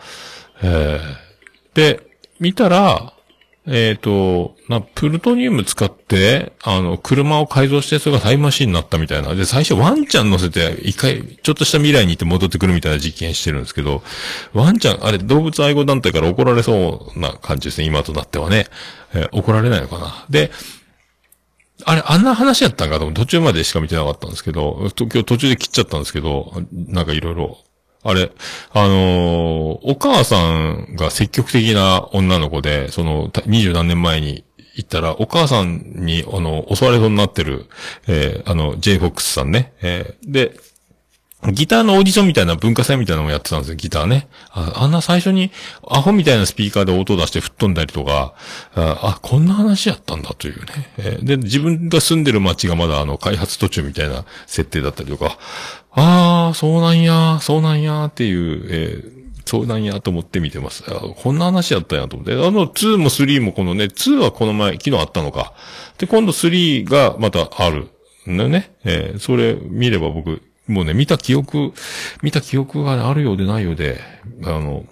[0.62, 2.00] えー、で、
[2.38, 3.13] 見たら、
[3.66, 9.35] えっ、と、な、プルトニウム使って、あの、車を改造して、それがタイムマシンになったみたいな。
[9.35, 14.03] で、最初ワンちゃん乗せて、一回、ちょっとした未来に行って戻ってくるみたいな実験してるんですけど、
[14.53, 18.66] ワンちゃん、あれ、動物愛護団体から怒られそうな感じですね、今となってはね。
[19.14, 20.27] えー怒られないのかな。
[20.29, 20.50] で、
[21.85, 27.59] あれ、あんな話やったんかと途中までしか見てなかったんですけど、今日途中で切っちゃったんですけど、なんかいろいろ、
[28.04, 28.30] あれ、
[28.72, 34.44] あのーお母さんが積極的な女の子で、その、二十何年前に
[34.76, 37.66] 行ったら、お母さんに、あの、襲われそうになってる、
[38.06, 39.72] えーあの、J フォックスさんね。
[39.82, 40.56] えーで、
[41.52, 44.28] ギターのオーディションみたいな文化祭みたいなのもやってたんですよ、ギターね。
[44.50, 45.50] ああんな最初に
[45.88, 48.35] アホみたいなスピーカーで音を出して吹っ飛んだりとか、
[48.74, 50.66] あ、あこんな話やったんだというね。
[50.98, 55.38] えーで、自分が住んでる街がまだあの開発途中みたいな設定だったりとか、
[55.92, 60.85] ああ、そうなんや、そうなんやっていう、えーそうなんやと思って見てます。
[61.22, 62.33] こんな話やったんやと思って。
[62.33, 65.52] あの、2も3もこのね、2はこの前、昨日あったのか。
[65.98, 67.90] で、今度3がまたある。
[68.26, 68.72] んだよね。
[68.85, 71.72] えーそれ見れば僕、もうね、見た記憶、
[72.22, 74.00] 見た記憶があるようでないようで、
[74.44, 74.87] あの、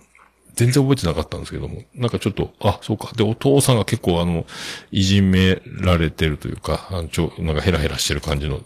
[0.54, 3.12] 全然覚えてなかったんですけども、なんかちょっと、あ、そうか。
[3.16, 4.44] で、お父さんが結構あの、
[4.90, 8.60] いじめられてるというか、あのちょ、なんかヘラヘラしてる感じの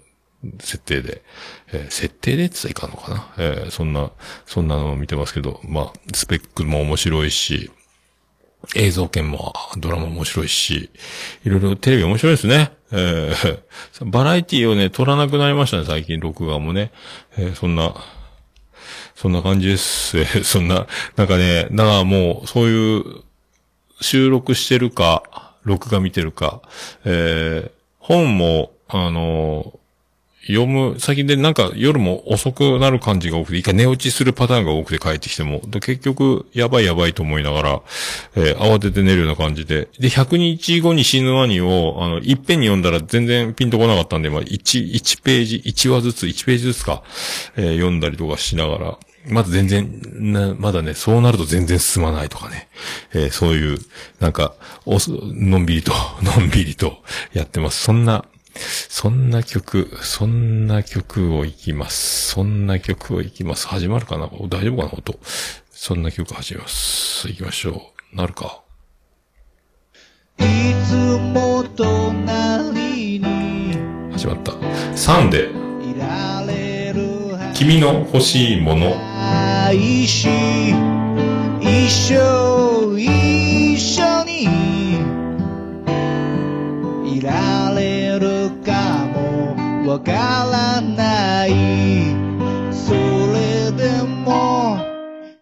[0.58, 1.22] 設定で、
[1.72, 3.34] えー設定でって言ったらいかんのかな？
[3.38, 4.10] えーそんな、
[4.46, 7.70] そんなのを見てますけど、まあ、スペックも面白いし、
[8.74, 10.90] 映像系もドラマ面白いし、
[11.44, 12.72] いろいろテレビ面白いですね。
[12.92, 13.60] えー
[14.04, 16.90] バラエティをね、撮らなくなりましたね、最近、録画もね。
[17.36, 17.94] えーそんな、
[19.14, 20.18] そんな感じです。
[20.18, 23.04] えーそんな、なんかね、だからもう、そういう、
[24.00, 25.22] 収録してるか、
[25.64, 26.62] 録画見てるか、
[27.04, 29.80] えー本も、あの
[30.46, 37.82] 読む、最近でなんか夜も遅くなる感じが多くて、一回寝落ちするパターンが多くて帰ってきても、で結局、やばいやばいと思いながら、
[38.36, 47.02] えー慌てて寝るような感じで、で、100日後に死ぬワニを、あの、いっぺんに読んだら全然ピンとこなかったんで、まあ、1、1ページ、1話ずつ、1ページずつか、
[47.56, 50.00] えー読んだりとかしながら、まだ全然、
[50.32, 52.68] な、まだね、そうなると全然進まないとかね。
[53.12, 53.78] えーそういう、
[54.20, 54.54] なんか、
[54.84, 56.98] おそ、のんびりと、 のんびりと
[57.32, 57.82] やってます。
[57.82, 58.24] そんな、
[58.58, 62.28] そんな曲、そんな曲をいきます。
[62.28, 63.68] そんな曲をいきます。
[63.68, 64.30] 始まるかな？
[64.32, 64.92] お大丈夫かな？
[64.92, 65.18] 音。
[65.70, 67.28] そんな曲始めます。
[67.28, 68.16] 行きましょう。
[68.16, 68.62] なるか？
[70.38, 70.42] い
[70.86, 73.78] つも隣に
[74.12, 74.52] 始まった。
[74.52, 75.48] 3で、
[77.54, 78.94] 君の欲しいもの。
[79.66, 80.28] 愛し
[81.60, 84.46] 一生一緒に
[87.16, 89.90] いられるかも。
[89.90, 91.50] わからない。
[92.70, 94.78] それでも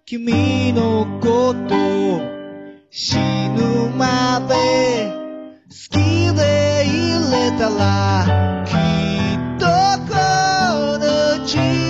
[0.07, 1.75] 君のこと
[2.91, 5.11] 死ぬまで
[5.69, 5.99] 好き
[6.37, 6.91] でい
[7.33, 9.67] れたらきっと
[10.07, 10.15] こ
[10.99, 11.84] の人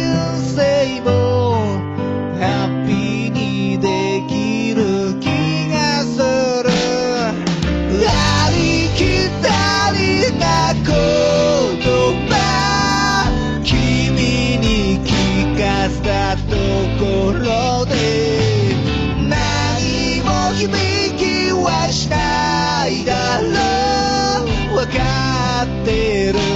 [21.91, 26.54] したいだろう分かってる。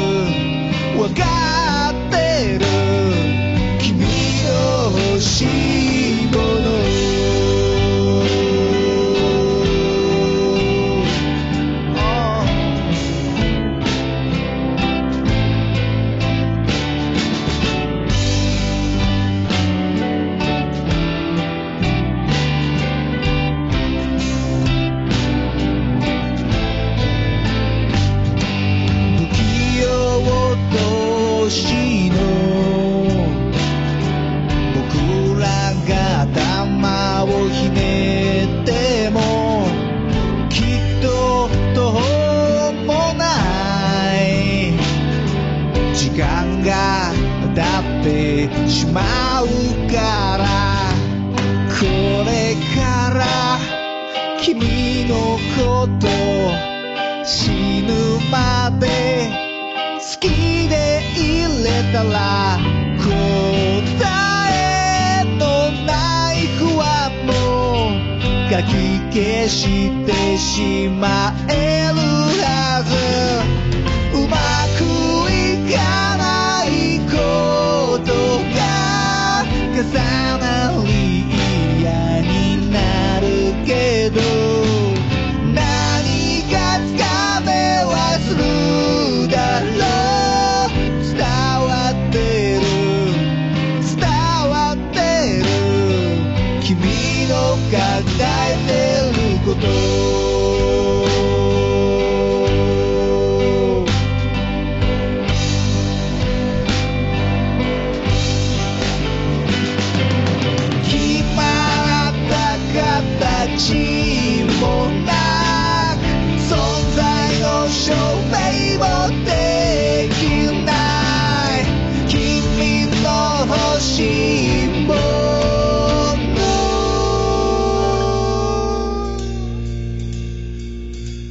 [69.49, 72.08] してしまえる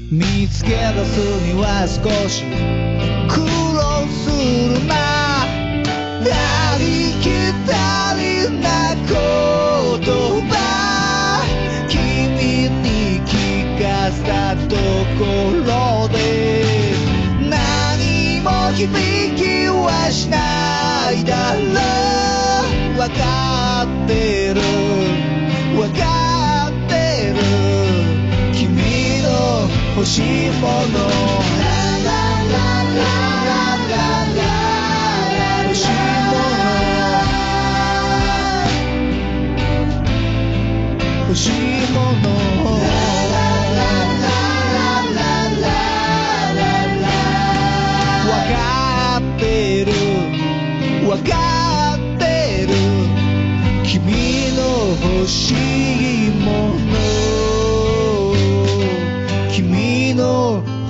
[0.10, 2.46] 見つけ出すには少し
[3.28, 3.42] 苦
[3.76, 4.32] 労す
[4.80, 4.96] るな
[5.44, 7.32] ありきっ
[7.68, 9.12] たりな言
[10.48, 11.44] 葉。
[11.90, 12.00] 君
[12.82, 13.36] に聞
[13.82, 14.78] かせたと
[15.20, 15.20] こ
[15.68, 16.16] ろで
[17.42, 18.88] 何も響
[19.36, 21.60] きはしないだろ
[22.96, 22.98] う。
[22.98, 23.87] わかっ
[29.98, 31.00] 欲しいもの。
[35.66, 35.90] 欲しい
[36.30, 36.70] もの。
[41.28, 41.52] 欲しい
[41.94, 42.30] もの。
[48.30, 49.44] わかって
[49.84, 49.90] る。
[51.10, 52.70] わかってる。
[53.84, 54.60] 君の
[55.18, 55.67] 欲しい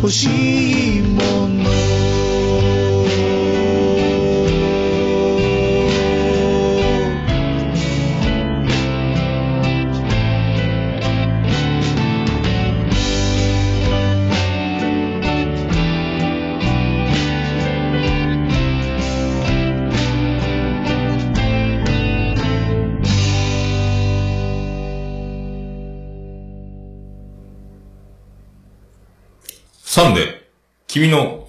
[0.10, 1.47] しいもの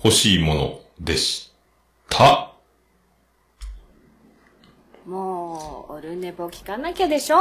[0.09, 1.53] 欲しいものでし
[2.09, 2.53] た。
[5.07, 7.37] もう、オルネポ聞かなきゃでしょ？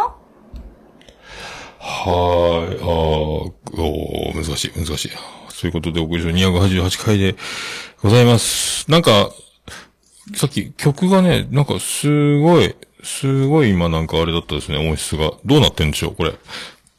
[1.80, 5.12] はーい、あー、おー、難しい、難しい。
[5.48, 7.38] そういうことで、屋上288回で
[8.02, 8.92] ございます。
[8.92, 9.32] なんか、
[10.36, 15.32] さっき曲がね、なんかすごい、すごい今なんかあれだったですね、音質が。
[15.46, 16.34] どうなってんでしょう、これ。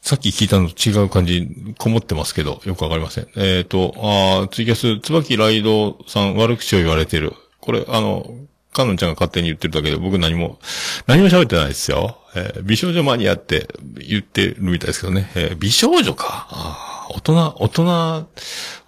[0.01, 1.47] さっき聞いたのと違う感じ、
[1.77, 3.27] こもってますけど、よくわかりません。
[3.35, 7.33] えっ、と、あーツイキャス、椿ライドさん悪口を言われてる。
[7.59, 8.25] これ、あの、
[8.73, 10.59] かのんちゃんが勝手に言ってるだけで、僕何も、
[11.05, 12.17] 何も喋ってないですよ。
[12.35, 15.31] えー美少女マニアって言ってるみたいですけどね。
[15.35, 16.47] えー美少女か？
[16.49, 18.29] あー大人、大人、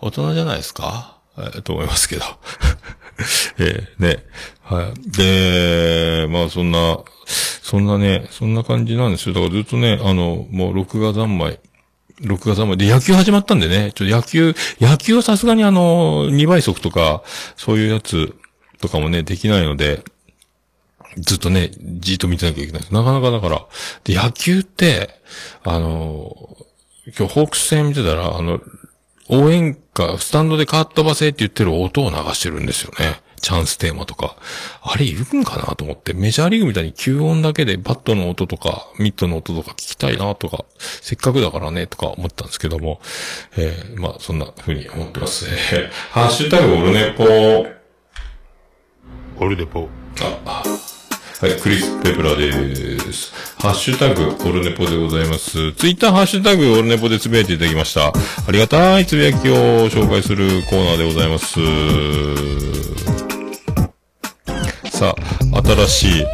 [0.01, 1.17] 大人じゃないですか？
[1.37, 2.23] えーと思いますけど。
[3.59, 4.23] えーね。
[4.63, 5.11] はい。
[5.11, 6.99] で、まあそんな、
[7.71, 9.33] そんなね、そんな感じなんですよ。
[9.33, 11.57] だからずっとね、あの、もう録画三昧。
[12.19, 12.75] 録画三昧。
[12.75, 17.23] で、野球始まったんでね、ちょっと野球、野球はさすがにあの、2倍速とか、
[17.55, 18.35] そういうやつ
[18.81, 20.03] とかもね、できないので、
[21.15, 22.93] ずっとね、じーっと見てなきゃいけないです。
[22.93, 23.65] なかなかだから、
[24.03, 25.21] で、野球って、
[25.63, 26.35] あの、
[27.17, 28.59] 今日ホークス戦見てたら、あの、
[29.29, 33.21] 応援歌、スタンドでカットバセって言ってる音を流してるんですよね。
[33.41, 34.35] チャンステーマとか。
[34.83, 43.01] あれいるんかなと思って、メジャーリーグみたいに吸音だけでバットの音とか、ミットの音とか聞きたいなとか、せっかくだからね、とか思ったんですけども、
[43.57, 45.45] えー、まあ、そんな風に思ってます。
[45.73, 47.23] えーハッシュタグオルネポ
[49.39, 49.87] オルネポ
[50.45, 50.63] あ、
[51.41, 52.51] はい、クリス・ペプラで
[53.11, 53.33] す。
[53.59, 55.73] ハッシュタグ、オルネポでございます。
[55.73, 58.09] ツイッターハッシュタグ、オルネポでつぶやいていただきました。
[58.09, 58.13] あ
[58.51, 63.30] りがたいつぶやきを紹介するコーナーでございます。
[65.01, 65.15] さ
[65.51, 66.25] あ、新しい、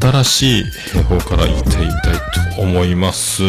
[0.00, 0.64] 新しい
[1.02, 1.86] 方から言っていきたい
[2.56, 3.42] と思います。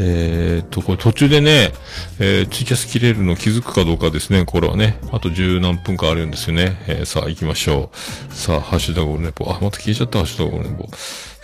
[0.00, 1.70] えーと、これ途中でね、
[2.18, 4.44] えー、ツイキャス切れるの気づくかどうかですね。
[4.44, 6.82] これはね、あと十何分かあるんですよね。
[6.88, 7.92] えーさあ行きましょ
[8.32, 8.34] う。
[8.34, 9.48] さあ、ハッシュタグオルネポ。
[9.48, 10.88] あ、また消えちゃった、ハッシュタグオルネポ。
[10.88, 10.98] さ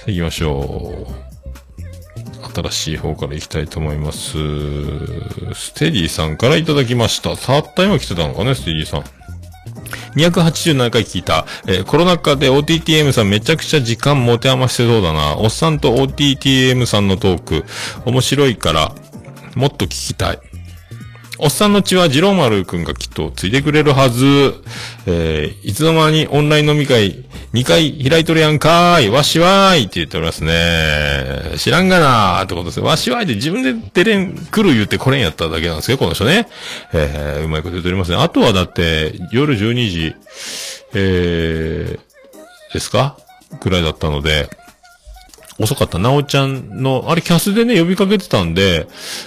[0.09, 2.53] あ行きましょう。
[2.53, 4.33] 新しい方から行きたいと思います。
[4.33, 7.37] ステディさんからいただきました。
[7.37, 9.20] たった今来てたのかね、ステディさん。
[10.17, 11.47] 287回聞いた。
[11.67, 15.37] えーコロナ禍で OTTM さんめちゃくちゃ時間持て余してそうだな。
[15.39, 17.65] おっさんと OTTM さんのトーク、
[18.05, 18.95] 面白いから、
[19.55, 20.50] もっと聞きたい。
[21.43, 24.55] おっさんの血はジローマルくんがきっとついてくれるはず。
[25.07, 29.09] えーいつの間にオンライン飲み会2回開いとるやんかーい。
[29.09, 31.53] わしわーいって言っておりますね。
[31.57, 32.85] 知らんがなーってことですよ。
[32.85, 36.49] わしわーいって自分で出れん、来る言ってこれんやっただけなんですけど、この人ね。
[36.93, 38.17] えーうまいこと言っておりますね。
[38.19, 40.15] あとはだって、夜12時、
[40.95, 43.17] えー、ですか？
[43.61, 44.49] くらいだったので、
[45.59, 45.99] 遅かった。
[45.99, 48.87] なおちゃんの、あれキャスでね、呼びかけてたんで、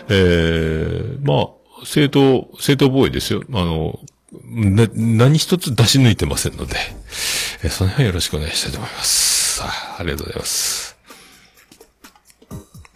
[0.09, 1.47] えー、まあ、
[1.85, 3.43] 正当、正当防衛ですよ。
[3.53, 3.99] あの、
[4.45, 6.75] な、何一つ出し抜いてませんので、
[7.63, 9.61] えその辺はよろしくお願いしたいと思います。
[9.63, 10.92] あありがとうございます。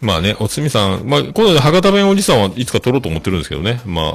[0.00, 3.80] まあね、おつみさん、まあ、今度で博多弁おじさんはいつか撮ろうと思ってるんですけどね。
[3.84, 4.14] まあ、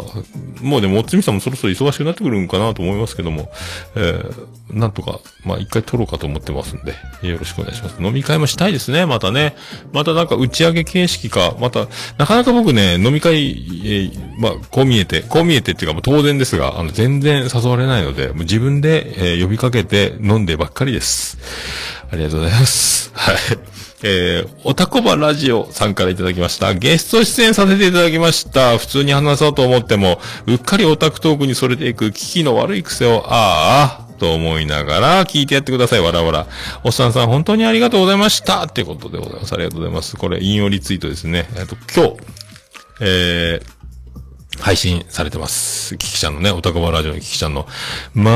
[0.61, 3.51] もうでもおつみさんもそろそろ忙しくなってくるんかなと思いますけども、
[3.95, 6.93] えー、なんとか、まあ一回撮ろうかと思ってますんで、
[7.27, 8.01] よろしくお願いします。
[8.01, 9.57] 飲み会もしたいですね、またね。
[9.91, 21.37] またなんか打ち上げ形式か、また、なかなか僕ね、飲み会、えーまあ、こう見えて、こう見えてっていうかもう当然ですが、あの、全然誘われないので、もう自分で、えー呼びかけて飲んでばっかりです。
[22.09, 23.11] ありがとうございます。
[23.13, 23.35] はい。
[24.05, 26.73] えー、おたこばラジオさんからいただきました。
[26.73, 28.77] ゲスト出演させていただきました。
[28.77, 36.01] 普通に話そうと思っても、うっかりオタクトークにそれていく危機の悪い癖を、ああ、と思いながら聞いてやってください。
[36.01, 36.47] わらわら。
[36.83, 38.63] おっさんさん本当にありがとうございました。
[38.63, 39.53] ってことでございます。
[39.53, 40.17] ありがとうございます。
[40.17, 41.47] これ、引用リツイートですね。
[41.55, 42.17] えっと、今日、
[42.99, 43.72] えー、
[44.59, 45.97] 配信されてます。
[45.97, 47.67] キキちゃんのね、おたこばラジオのキキちゃんの。
[48.13, 48.31] ま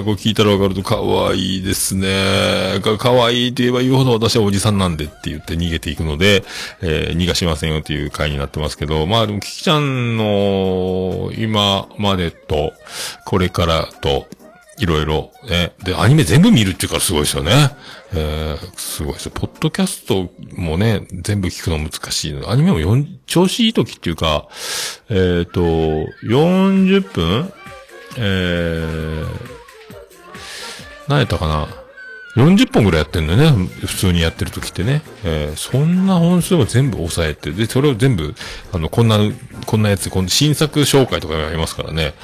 [0.00, 0.96] あ、こう聞いたらわかると可
[1.28, 2.80] 愛いですね。
[2.82, 6.44] か可愛いって言えば言うほど私はおじさんなんでって言って逃げていくので、
[6.80, 12.72] えー逃がしませんよっていう回になってますけど、まあでもキキちゃんの今までと、
[13.24, 14.26] これからと、
[14.78, 15.72] いろいろ、ね。
[15.84, 17.70] で、アニメ全部見るっていうからすごいですよね。
[18.16, 19.32] えー、すごいですよ。
[19.34, 22.46] ポッドキャストもね、全部聞くの難しい。
[22.46, 24.48] アニメもよん調子いい時っていうか、
[25.10, 25.60] えっ、と、
[26.22, 27.52] 40分
[28.16, 29.26] えー、
[31.08, 31.68] 何やったかな
[32.36, 33.66] ?40 本ぐらいやってんだよね。
[33.86, 35.02] 普通にやってる時ってね。
[35.24, 38.34] えー、そんな本数を全部抑えて、で、それを全部、
[38.72, 39.18] あの、こんな、
[39.66, 42.14] こんなやつ、この新作紹介とかやりますからね。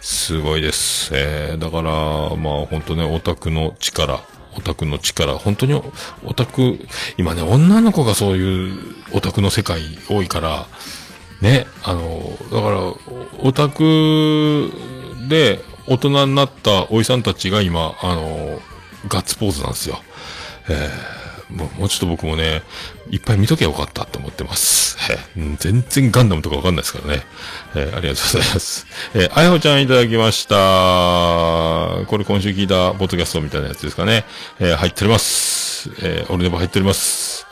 [0.00, 1.10] すごいです。
[1.12, 1.92] えー、だから、
[2.36, 4.22] まあ本当ね、オタクの力、
[4.58, 5.74] オタクの力、本当に
[6.24, 6.80] オタク、
[7.16, 9.80] 今ね、女の子がそういうオタクの世界
[10.10, 10.66] 多いから、
[11.40, 12.80] ね、あの、だから、
[13.38, 14.72] オタク
[15.28, 18.60] で大人になったおじさんたちが今、あの、
[19.06, 20.00] ガッツポーズなんですよ。
[20.68, 21.17] えー、
[21.50, 22.62] もうちょっと僕もね、
[23.10, 24.98] いっぱい見とけばよかったと思ってます。
[25.10, 27.22] えー全然ガンダムとかわかんないですからね。
[27.74, 28.86] えーありがとうございます。
[29.14, 30.54] えーあやほちゃんいただきました。
[32.06, 34.24] これ今週聞いたポッドキャストみたいなやつですかね。
[34.60, 35.90] えー入っております。
[36.02, 37.46] えーオルネボ入っております。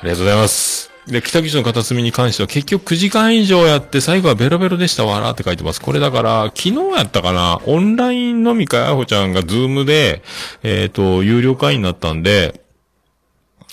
[0.00, 0.90] ありがとうございます。
[1.06, 5.80] で、北口の片隅に関しては結局9時間以上やって最後はベロベロでしたわらって書いてます。
[5.80, 10.22] これだから、昨日やったかなオンライン飲み会、あやほちゃんがズームで、
[10.62, 12.60] えっ、と、有料会員になったんで、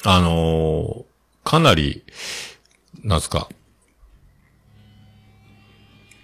[0.04, 1.08] あのー
[1.48, 2.04] かなり、
[3.06, 3.48] なんすか、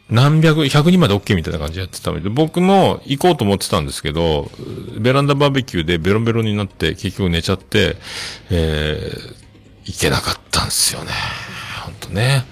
[0.10, 4.52] 何百、100人まで OK みたいな感じでやってたので、僕も行こうと思ってたんですけど、
[5.00, 7.96] ベランダバーベキューでベロンベロンになって結局寝ちゃって、
[8.52, 9.36] えー、
[9.86, 11.12] 行けなかったんですよね。
[11.86, 12.44] ほんとね。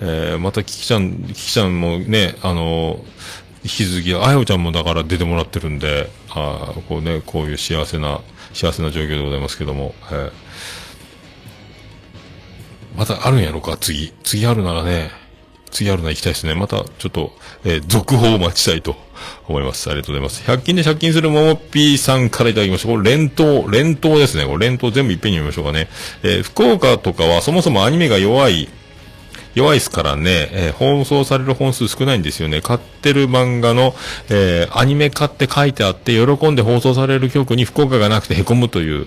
[0.00, 3.04] えー、またキキちゃん、キキちゃんもね、あの
[3.62, 8.20] 引き続き、あやおちゃんもだから出てもらってるんで、あーこうね、こういう幸せな、
[8.52, 10.45] 幸せな状況でございますけども、えー
[12.96, 14.12] またあるんやろか、次。
[14.24, 15.10] 次あるならね、
[15.70, 16.54] 次あるなら行きたいですね。
[16.54, 17.32] また、ちょっと、
[17.64, 18.96] えー続報を待ちたいと
[19.48, 19.90] 思います。
[19.90, 20.50] ありがとうございます。
[20.50, 22.88] 100均で借金するももっぴーさんからいただきました。
[22.88, 24.46] これ連投、連投ですね。
[24.46, 25.88] これ連投全部いっぺんに読みましょうかね。
[26.22, 28.68] えー福岡とかはそもそもアニメが弱い、
[29.54, 32.62] 弱いですからね、えー放送される本数少ないんですよね。
[32.62, 33.94] 買ってる漫画の、
[34.30, 39.06] えーアニメ化って書いてあって、喜んで放送される曲に福岡がなくて凹むという、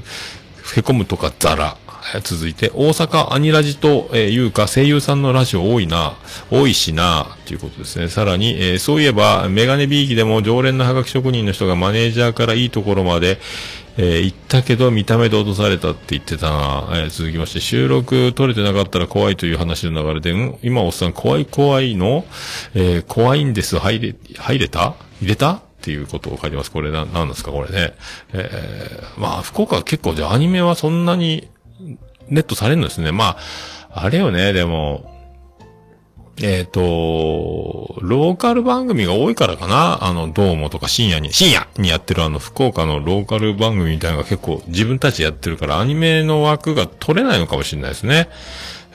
[0.76, 1.78] 凹むとかザラ。
[2.24, 6.18] 続いて、大阪アニラジと、えーいうか、声優さんのラジオ多いな、
[6.50, 8.08] 多いしな、ということですね。
[8.08, 13.40] さらに、えーそういえば、メガネビーキでも常連のハガキ職人の人がマネージャーからいいところまで、
[13.98, 16.90] えー行ったけど見た目で落とされたって言ってたな。
[16.94, 22.26] えー続きまして、収録取れてなかったら怖いという話の流れで、ん今おっさん怖い怖いの
[22.74, 23.78] えー怖いんです。
[23.78, 24.96] 入れ、入れた？
[25.22, 25.62] 入れた？
[25.80, 26.72] っていうことを書いてます。
[26.72, 27.94] これな、なんですかこれね。
[28.34, 31.48] えーまあ、福岡は結構じゃあアニメはそんなに
[32.30, 33.12] ネットされるんですね。
[33.12, 33.38] ま
[33.92, 35.18] あ、あれよね、でも、
[36.42, 36.80] えっ、と、
[38.02, 48.30] ローカル番組が多いからかなあの、どうもとか深夜に、深夜にやってるあの、福岡のローカル番組みたいなのが結構自分たちやってるから、アニメの枠が取れないのかもしれないですね。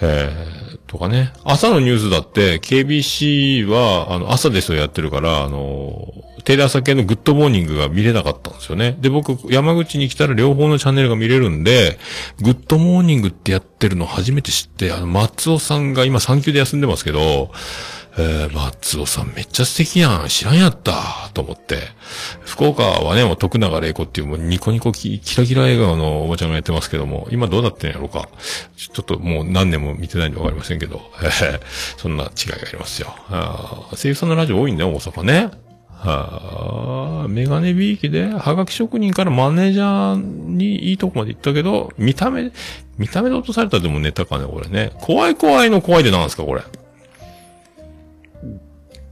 [0.01, 1.33] えー、とかね。
[1.45, 6.13] 朝のニュースだって、KBC は、あの、朝ですよやってるから、あの、
[6.45, 8.97] テレ朝系のグッドモーニングが見れなかったんですよね。
[9.01, 11.99] で、僕、山口に来たら両方のチャンネルが見れるんで、
[12.41, 17.51] グッドモーニングってやってるの初めて知って、あの、松尾さんが今産休で休んでますけど、
[18.17, 20.29] えー、松尾さんめっちゃ素敵やん。
[20.29, 21.31] 知らんやった。
[21.35, 21.79] と思って。
[22.45, 28.29] 福岡はね、もう徳永玲子っていうもうニコニコキラキラ笑顔のおばちゃんがやってますけども、今どうなってんやろうか。
[28.77, 31.61] ちょっともう何年も見てないんでわかりませんけど、え ー
[31.97, 33.15] そんな違いがありますよ。
[33.31, 35.51] あ声優さんのラジオ多いんだよ、大阪ね。
[36.05, 42.53] はあ、メガネビーキで、はがき職人からマネージャーにいいとこまで行ったけど、見た目、
[42.99, 44.93] 見た目で落とされたでもネタかね、これね。
[45.01, 46.63] 怖い怖いの怖いでなんですか、これ。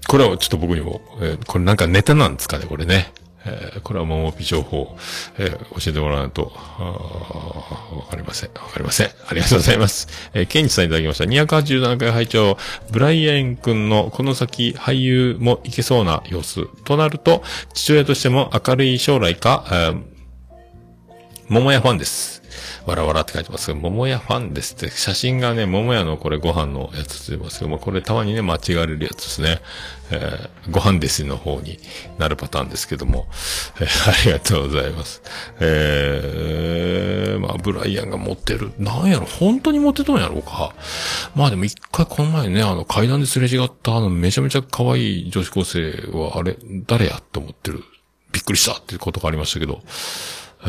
[0.08, 3.12] これはちょっと僕にも、えーこれなんかネタなんですかね、これね。
[3.44, 4.96] えーこれはもうピ情報、
[5.38, 6.52] えー教えてもらわないと、
[7.96, 8.50] わかりません。
[8.54, 9.06] わかりません。
[9.28, 10.08] ありがとうございます。
[10.34, 11.24] えー、ケンチさんいただきました。
[11.24, 12.56] 287回拝聴
[12.90, 16.66] ブライアン君のこの先俳優もいけそうな様子。
[16.84, 17.42] となると、
[17.74, 20.02] 父親としても明るい将来か、えー
[21.48, 22.41] 桃屋ファンです。
[22.86, 29.60] わらわらって書いてますけど、桃屋ファンですって、写真がね、桃屋のこれご飯のやつ出てますけども、これたまにね、間違われるやつですね。
[30.10, 31.78] えーご飯ですの方に
[32.18, 33.26] なるパターンですけども、
[33.80, 35.22] えーありがとうございます。
[35.60, 38.72] えー、まあ、ブライアンが持ってる。
[38.78, 40.74] なんやろ、本当に持ってたんやろうか。
[41.34, 46.56] まあでも一回この前ね、あの階段ですれ違ったあのめちゃめちゃ可愛い女子高生は、あれ、
[46.86, 47.82] 誰やって思ってる。
[48.32, 49.82] びっくりしたっていうことがありましたけど
[50.66, 50.68] え、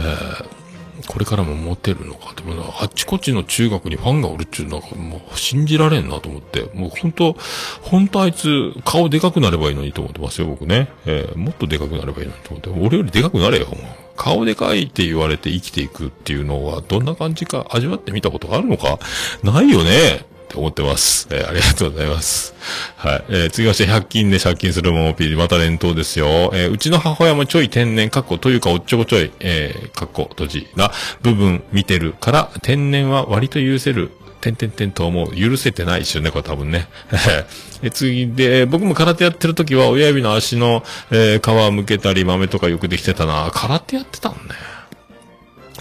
[1.08, 2.32] これからもモテるのか。
[2.32, 2.44] って、
[2.80, 6.70] あっちこっちの中学にファンがおるっちゅうなんか、もう信じられんなと思って。
[6.74, 7.36] もう本当
[7.82, 10.90] 本当あいつ、顔でかくなればいいのにと思ってますよ、僕ね。
[11.06, 12.70] えーもっとでかくなればいいのにと思って。
[12.70, 13.78] 俺よりでかくなれよ、もう
[14.16, 19.00] 顔でかいって言われて生きていくっていうのは、どんな感じか味わってみたことがあるのか？
[19.42, 20.26] ないよね
[20.56, 21.28] 思ってます。
[21.32, 22.54] えーありがとうございます。
[22.98, 23.26] はい。
[23.30, 26.52] えー次まして100均で借金するももピーまた連投ですよ。
[26.54, 30.92] えーうちの母親もちょい天然、かっこというかおっちょこちょい、えー、かっこ閉じな
[31.22, 34.12] 部分見てるから、天然は割と許せる。
[34.44, 35.36] てんてんてんと思う。
[35.38, 36.90] 許せてないですよね、これ多分ね。
[37.82, 43.52] え次で、僕も空手やってる時は親指の足の、えー皮むけたり豆とかよくできてたな。
[43.54, 44.40] 空手やってたんね。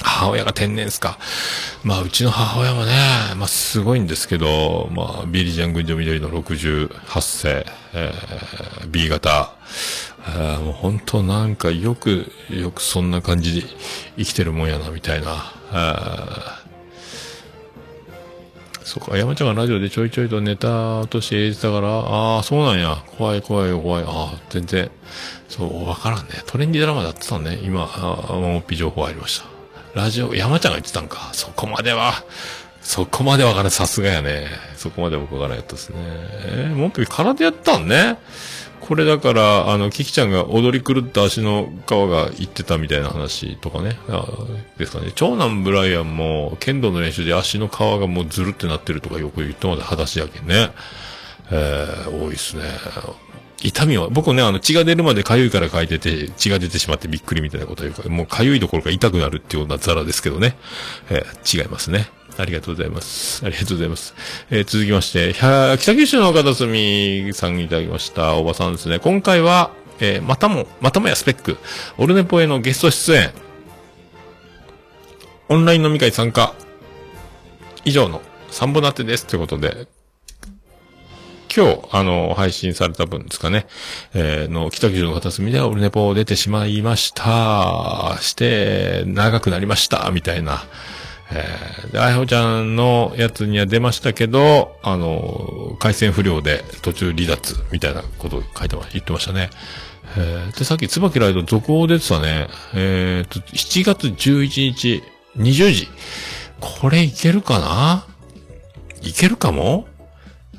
[0.01, 1.19] 母親が天然っすか。
[1.85, 2.93] まあ、うちの母親もね、
[3.37, 9.55] まあ、すごいんですけど、まあ、ビリジャン群青緑の68世、えー、B 型、
[10.25, 13.69] あーもう本当なんかよく、よくそんな感じで
[14.17, 15.53] 生きてるもんやな、みたいな。
[15.73, 16.63] あー
[18.85, 23.03] そうか、山ちゃんがラジオでちょいちょいとネタとして入れてたから、ああ、そうなんや。
[23.17, 24.03] 怖い怖い怖い。
[24.03, 24.91] ああ、全然、
[25.49, 26.43] そう、わからんね。
[26.47, 27.59] トレンディドラマでやってたね。
[27.63, 29.52] 今、ああ、もっぴ情報入りました。
[29.95, 31.31] ラジオ、山ちゃんが言ってたんか。
[31.33, 32.25] そこまでは、
[32.81, 33.71] そこまでわからん。
[33.71, 34.49] さすがやね。
[34.77, 35.97] そこまで僕わからんやったですね。
[35.99, 38.19] えー、もっぴ空手やったんね。
[38.81, 43.97] これだから、あの、キキちゃんが踊り狂った足の皮が言ってたみたいな話とかね。
[44.77, 45.13] ですかね。
[45.15, 50.71] 長男ブライアンも、剣道の練習で足の皮がもうズルってなってるとかよく言ってまで裸足やけんね。
[51.53, 52.65] えー、多いですね。
[53.69, 60.57] 痛みは、僕ね、あの、血が出るまで痒いから書いてて、血が出てしまってびっくりみたいなこと言うから、もう痒いどころか痛くなるっていうようなザラですけどね。
[61.11, 62.09] えー違いますね。
[62.39, 63.45] ありがとうございます。
[63.45, 64.15] ありがとうございます。
[64.51, 68.99] えー続きまして、北九州の片隅さんにいただきました、おばさんですね。
[68.99, 71.59] 今回は、えーまたも、またもやスペック、
[71.99, 73.31] オルネポへのゲスト出演、
[75.49, 76.55] オンライン飲み会参加、
[77.85, 79.27] 以上の3本立てです。
[79.27, 79.87] ということで、
[81.55, 83.67] 今日、あの、配信された分ですかね、
[84.15, 88.17] えーの、北九州の片隅でオルネポ出てしまいました。
[88.23, 90.65] して、長くなりました、みたいな。
[91.31, 99.51] えーで、あいほちゃんのやつには出ましたけど、あの、回線不良で途中離脱、みたいなことを書いてま、言ってましたね。
[100.17, 102.49] えーで、さっき、椿ライド続報出てたね。
[102.75, 105.03] えーと、7月11日、
[105.37, 105.89] 20時。
[106.61, 108.07] これいけるかな？
[109.03, 109.87] いけるかも？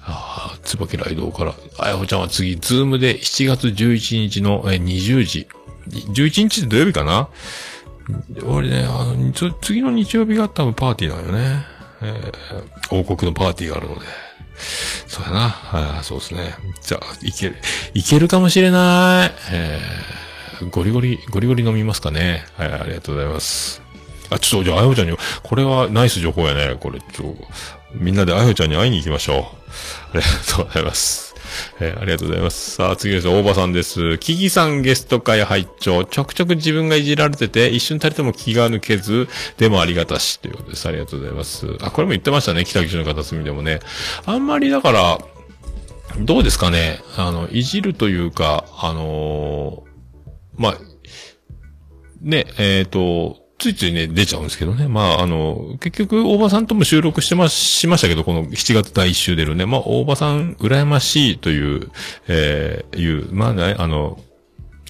[0.06, 5.48] ああ、椿ライドから、あやほちゃんは次、ズームで7月11日の20時。
[5.88, 7.30] 11日って土曜日かな？
[8.46, 9.32] 俺ね、あの、
[9.62, 11.66] 次の日曜日が多分パーティーなんよね。
[12.02, 14.02] えー王国のパーティーがあるので。
[15.08, 15.50] そうやな。
[15.50, 16.54] はい、そうですね。
[16.82, 17.56] じゃあ、いける、
[17.94, 19.32] いけるかもしれない。
[19.52, 22.46] えーゴリゴリ、ゴリゴリ飲みますかね。
[22.56, 23.82] はい、ありがとうございます。
[24.30, 26.78] あ、ちょっと、じゃあ、あやほちゃんに、これはナイス情報やね。
[26.80, 27.36] これ、ちょ、
[27.96, 29.40] みんなであやちゃんに会いに行きましょ
[30.14, 30.18] う。
[30.18, 31.36] ありがとうございます。
[31.80, 32.72] えーありがとうございます。
[32.72, 33.28] さあ、次です。
[33.28, 34.18] 大場さんです。
[34.18, 39.28] キキさんゲスト会拝聴ちょくちょく自分がいじられてて、一瞬たりとも気が抜けず、
[39.58, 40.88] でもありがたし、ということです。
[40.88, 41.68] ありがとうございます。
[41.82, 42.66] あ、これも言ってましたね。
[42.66, 43.80] 北九州の片隅でもね。
[44.26, 45.20] あんまりだから、
[46.20, 47.02] どうですかね。
[47.18, 49.94] あの、いじるというか、あのー
[50.56, 50.78] まあ、
[52.22, 54.90] ね、えっ、と、ついついね、出ちゃうんですけどね。
[54.90, 59.66] まあ、あの、結局、大場さんとも収録してま、しましたけど、この7月第1週出るね。
[59.66, 61.90] まあ、大場さん、羨ましいという、
[62.28, 64.20] えーいう、まあね、あの、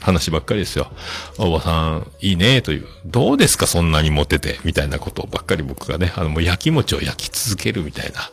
[0.01, 0.91] 話ばっかりですよ。
[1.37, 2.87] 大場さん、いいね、という。
[3.05, 8.31] どうですか、そんなにモテて、みたいなことばっかり僕がね、あの、もう焼き餅を焼き続けるみたいな、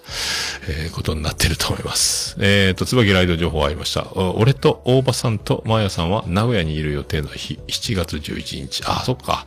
[0.71, 2.37] えーことになってると思います。
[2.41, 4.07] えっ、と、椿ライド情報ありました。
[4.15, 8.83] 俺と大場さんとマーヤさんは名古屋にいる予定の日、7月11日。
[8.87, 9.47] あ、そっか。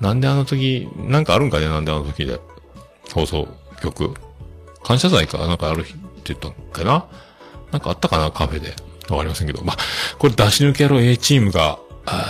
[0.00, 2.40] なんであの時、なんかあるんかね、なんであの時で。
[3.12, 3.48] 放送
[3.82, 4.14] 局。
[4.82, 7.06] 感謝祭かなんかある日って言ったんかな
[7.72, 8.74] なんかあったかなカフェで。
[9.10, 9.62] わかりませんけど。
[9.64, 9.76] まあ、
[10.18, 11.78] これ出し抜けやろう A チームが、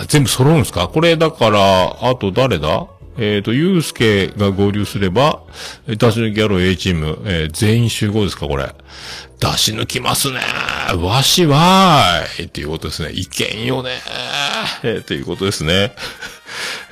[0.07, 0.87] 全部揃うんですか？
[0.87, 2.87] これだから、あと誰だ？
[3.23, 5.43] えっ、と、ゆうすけが合流すれば、
[5.85, 8.73] 出し抜け野郎 A チーム、えー全員集合ですかこれ。
[9.39, 10.39] 出し抜きますね
[10.97, 13.11] わしわーいっていうことですね。
[13.11, 13.91] いけんよね
[14.83, 15.93] えーということですね。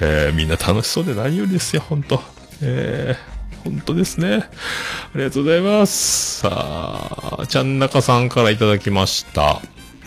[0.02, 2.22] えーみんな楽しそうで何よりですよ、本当
[2.62, 4.36] えー本当ですね。
[4.36, 6.42] ありがとうございます。
[6.42, 9.62] さあ、ちゃんなかさんからいただきました。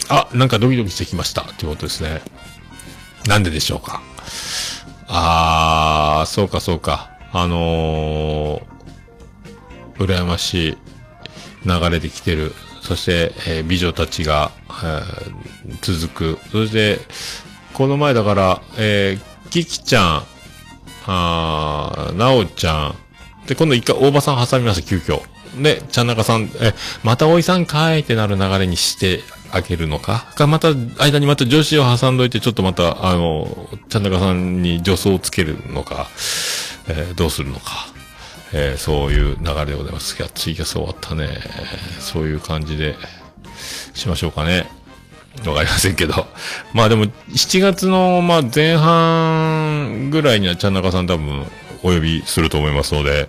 [0.09, 1.43] あ、なんかドキドキしてきました。
[1.43, 2.23] ということですね。
[3.27, 4.01] なんででしょうか。
[5.15, 7.11] あー、そうかそうか。
[7.33, 10.79] あのー、羨ましい
[11.67, 12.55] 流れで来てる。
[12.81, 16.39] そして、えー美女たちが、えー続く。
[16.51, 16.99] そして、
[17.75, 20.23] この前だから、えー、キキちゃん、
[21.07, 22.95] あー、なおちゃん、
[23.47, 25.21] で、今度一回大場さん挟みました、急遽。
[25.63, 26.73] で、ちゃんなかさん、え、
[27.05, 29.21] またおいさんかいってなる流れにして
[29.53, 30.27] あげるのか？
[30.35, 36.09] か、また、間にまた女子を挟んどいて、ちょっとまた、あの、ちゃんなかさんに助走をつけるのか、
[36.89, 37.87] えーどうするのか？
[38.53, 40.19] えーそういう流れでございます。
[40.19, 41.29] いや、ツイキャス終わったね。
[42.01, 42.97] そういう感じで、
[43.95, 44.69] しましょうかね。
[45.47, 46.27] わかりませんけど。
[46.75, 51.47] まあでも、7月の、まあ前半ぐらいには、ちゃんなかさん多分、
[51.83, 53.29] お呼びすると思いますので、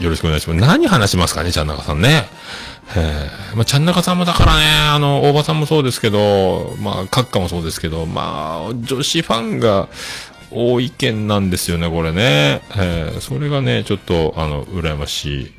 [0.00, 0.60] よろしくお願いします。
[0.60, 2.28] 何話しますかね、ちゃんなかさんね。
[2.96, 9.88] えーまあ、ちゃんなかさんもだからね、あの、大場さんもそうですけど、まあ、閣下もそうですけど、まあ、女子ファンが
[10.50, 12.62] 多い意見なんですよね、これね。
[12.76, 15.52] えーそれがね、ちょっと、あの、羨ましい。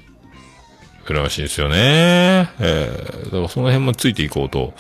[1.13, 2.49] 羨ましいですよね。
[2.59, 4.73] えーだからその辺もついていこうと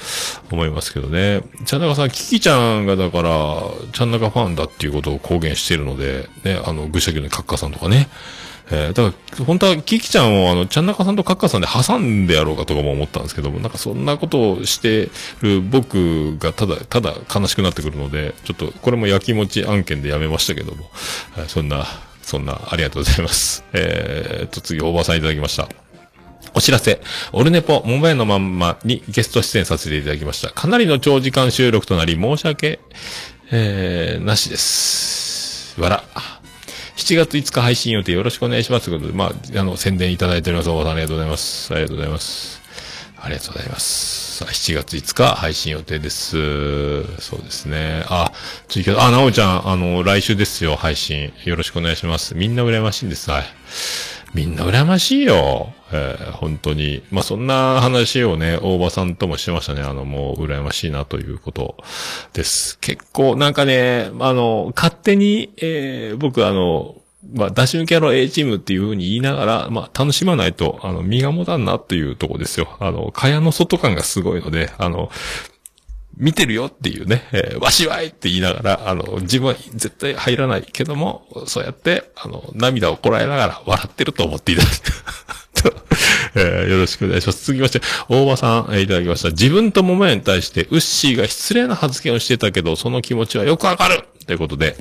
[0.51, 1.41] 思いますけどね。
[1.65, 3.61] ちゃんなかさん、キキちゃんがだから、
[3.93, 8.09] ちゃんなかファンだっていうことを公言しているので、ね、あの、愚者級のカッカさんとかね。
[8.71, 15.09] えーだから、本当は、キキちゃんを、あの、ちゃんなかさんとカッカさんで挟んでやろうかとかも思ったんですけども、なんかそんなことをして
[15.41, 20.89] る僕がただ、ただ悲しくなってくるので、ちょっと、これも焼きもち案件でやめましたけども、
[21.35, 21.85] はいそんな、
[22.21, 23.63] そんな、ありがとうございます。
[23.73, 25.67] えーっと、次、大場さんいただきました。
[26.53, 27.01] お知らせ。
[27.31, 30.49] オルネポ、桃屋のまんまにゲスト出演させていただきました。
[30.49, 32.79] かなりの長時間収録となり、申し訳、
[33.51, 35.79] えー、なしです。
[35.81, 36.03] わら。
[36.95, 38.85] 7月5日配信予定よろしくお願いします。
[38.85, 40.69] ということで、まあ、あの、宣伝いただいております。
[40.69, 41.73] 大さんありがとうございます。
[41.73, 42.61] ありがとうございます。
[43.21, 44.37] ありがとうございます。
[44.37, 47.03] さあ、7月5日配信予定です。
[47.21, 48.03] そうですね。
[48.07, 48.31] あ、
[48.67, 51.33] 追加、あ、なおちゃん、あの、来週ですよ、配信。
[51.43, 52.35] よろしくお願いします。
[52.35, 53.29] みんな羨ましいんです。
[53.29, 53.43] はい。
[54.33, 55.73] みんな羨ましいよ。
[55.91, 57.03] えー本当に。
[57.11, 59.81] まあ、そんな話をね、大場さんともしてましたね。
[59.81, 61.77] あの、もう羨ましいなということ
[62.33, 62.79] です。
[62.79, 66.95] 結構、なんかね、あの、勝手に、えー僕あの、
[67.33, 72.77] まあ、ダッシュキャロ A チームっていう風に言いながら、まあ、楽しまないと、あの、身が持たんなっていうとこですよ。
[72.79, 75.11] あの、蚊帳の外感がすごいので、あの、
[76.17, 84.79] 見てるよっていうね、えーわしはいって言いながら、あの、自分は絶対入らないけども、そうやって、あの、涙をこらえながら笑ってると思っていただいて。
[86.35, 87.45] えーよろしくお願いします。
[87.45, 89.29] 続きまして、大場さん、えーいただきました。
[89.29, 94.77] 自分と桃屋に対して、ウッシーが失礼な発言をしてたけど、その気持ちはよくわかるということで、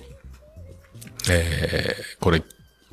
[1.30, 2.42] えー、これ、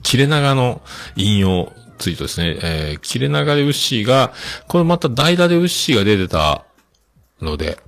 [0.04, 0.82] 切れ長の
[1.16, 2.60] 引用ツイートですね。
[2.62, 4.34] えー、切れ長でウッシーが、
[4.68, 6.66] これまた代打でウッシーが出てた
[7.42, 7.80] ので、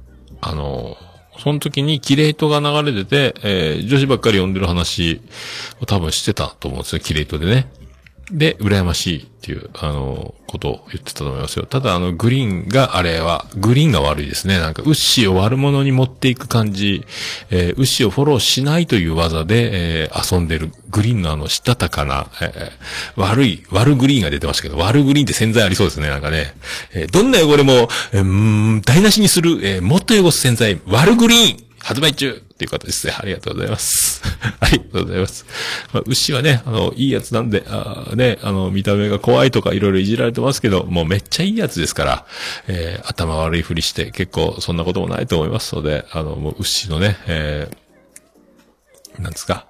[0.42, 0.98] あの、
[1.40, 5.22] その時にキレイトが流れてて、えー、女子ばっかり呼んでる話
[5.80, 7.68] を多分してたと思うんですよ、キレイトでね。
[8.32, 11.66] で、羨ましいっていう、あの、ことを言ってたと思いますよ。
[11.66, 14.60] ただ、あの、グリーンが、あれは、グリーンが悪いですね。
[14.60, 17.06] なんか、ウッシーを悪者に持っていく感じ、
[17.50, 26.54] えー、ウッシーをフォローしないという技で、えー遊んでる、グリーンのあの、したたかな、えー悪い、悪グリーンが出てましたけど、悪グリーンって潜在ありそうですね、なんかね。
[26.94, 33.14] えーどんな汚れも、えーん、台無しにする、えーもっと汚す潜在、悪グリーン発売中っていう形ですね。
[33.16, 34.24] ありがとうございます。
[34.60, 35.46] ありがとうございます。
[35.94, 42.26] まあ、牛はね、あの、いいやつなんで、あーね、あの、見た目が怖いとかいろいろいじられてますけど、もうめっちゃいいやつですから、
[42.68, 47.87] えー頭悪いふりして結構そんなこともないと思いますので、あの、もう牛のね、えー
[49.20, 49.66] なんですか、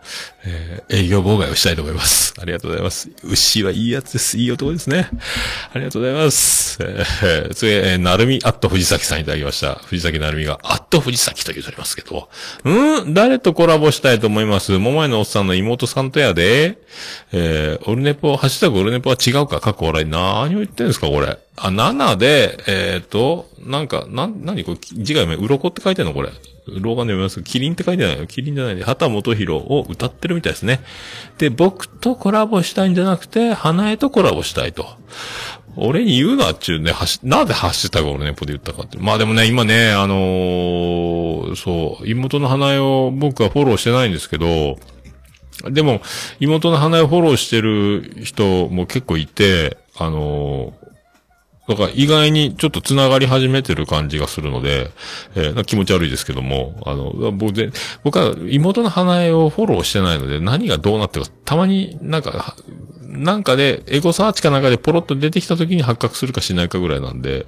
[0.46, 2.34] えー営業妨害をしたいと思います。
[2.40, 3.10] ありがとうございます。
[3.24, 4.38] 牛はいいやつです。
[4.38, 5.10] いい男ですね。
[5.74, 6.78] ありがとうございます。
[6.82, 9.76] えー、次、えー、なるみ、アット藤崎さんいただきました。
[9.76, 12.30] 藤崎なるみが、アット藤崎と言うとりますけど、
[12.64, 13.14] うん？
[13.14, 14.72] 誰とコラボしたいと思います？
[14.78, 16.78] 桃井のおっさんの妹さんとやで、
[17.32, 19.60] えー、オルネポ、ハッシュタグオルネポは違うか？
[19.60, 20.06] 過去笑い。
[20.06, 21.38] 何を言ってんですかこれ。
[21.56, 26.30] あ、7で、えっ、と、なんか、なん、何これ、字が読め、鱗って書いてんのこれ。
[26.80, 28.28] 老眼で読みますけど、キリンって書いてないよ。
[28.28, 30.82] キリンじゃないで、畑元博を歌ってるみたいですね。
[31.38, 34.88] で、僕とコラボしたいんじゃなくて、花江とコラボしたいと。
[35.76, 38.98] 俺に言うなっちゅうね、はし、なぜハッシュタグ俺ね、ポで言ったかって。
[38.98, 44.80] まあでもね、今ね、あのーそう、妹の花江を僕はフォローしてないんですけど、
[45.70, 46.02] でも、
[46.40, 50.87] 妹の花江をフォローしてる人も結構いて、あのー
[51.68, 54.90] だから意外にちょっと繋がり始めてる感じがするので、
[55.36, 57.72] えーな気持ち悪いですけども、あの、僕で、
[58.04, 62.56] 僕は妹の花江をフォローしてないので、何がどうなってるか、たまになんか、
[63.10, 67.46] なんかで、エゴサーチかなんかでポロッと出てきた時に発覚するかしないかぐらいなんで、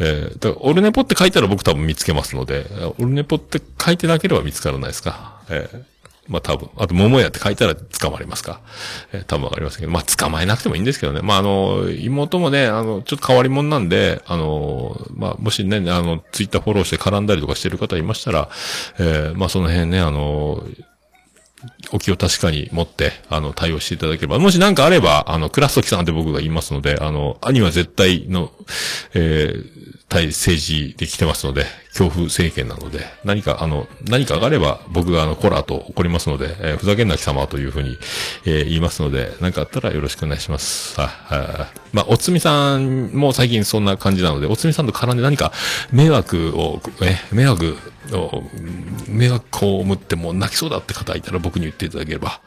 [0.00, 2.66] えーだから、オルネポって書いたら僕多分見つけますので、
[2.98, 5.40] オルネポって書いてなければ見つからないですか？
[5.50, 5.97] えー
[6.28, 6.68] まあ多分。
[6.76, 8.60] あと、桃屋って書いたら捕まりますか？
[9.12, 9.92] えー多分わかりませんけど。
[9.92, 11.20] まあ捕まえなくてもいいんですけどね。
[11.22, 18.50] まああの、妹もね、あの、ちょっと変わり者なんで、あの、まあもしね、あの、ツイッターフォローして絡んだりとかしてる方いましたら、
[18.98, 20.62] えーまあその辺ね、あの、
[21.92, 24.38] お気を確かに持って、あの、対応していただければ。
[24.38, 28.52] もし何かあれば、あの、クラストキさんって僕が言いますので、あの、兄は絶対の、
[29.14, 37.98] えー対政治で来てますので、恐怖政権なので、何か、あの、何かがあれば、僕があの、コラーと怒りますので、えーふざけんな貴様というふうに、
[38.46, 40.98] えー言いますので、何かあったらよろしくお願いします。
[40.98, 41.78] はい、はい。
[41.92, 45.52] まあ、おつみさんも最近そんな感じなので、おつみさんと絡んで何か
[45.92, 47.76] 迷惑を、え、迷惑
[48.12, 48.42] を、
[49.08, 52.40] 迷惑を被ってもう泣きそうだって方いたら僕に言っていただければ、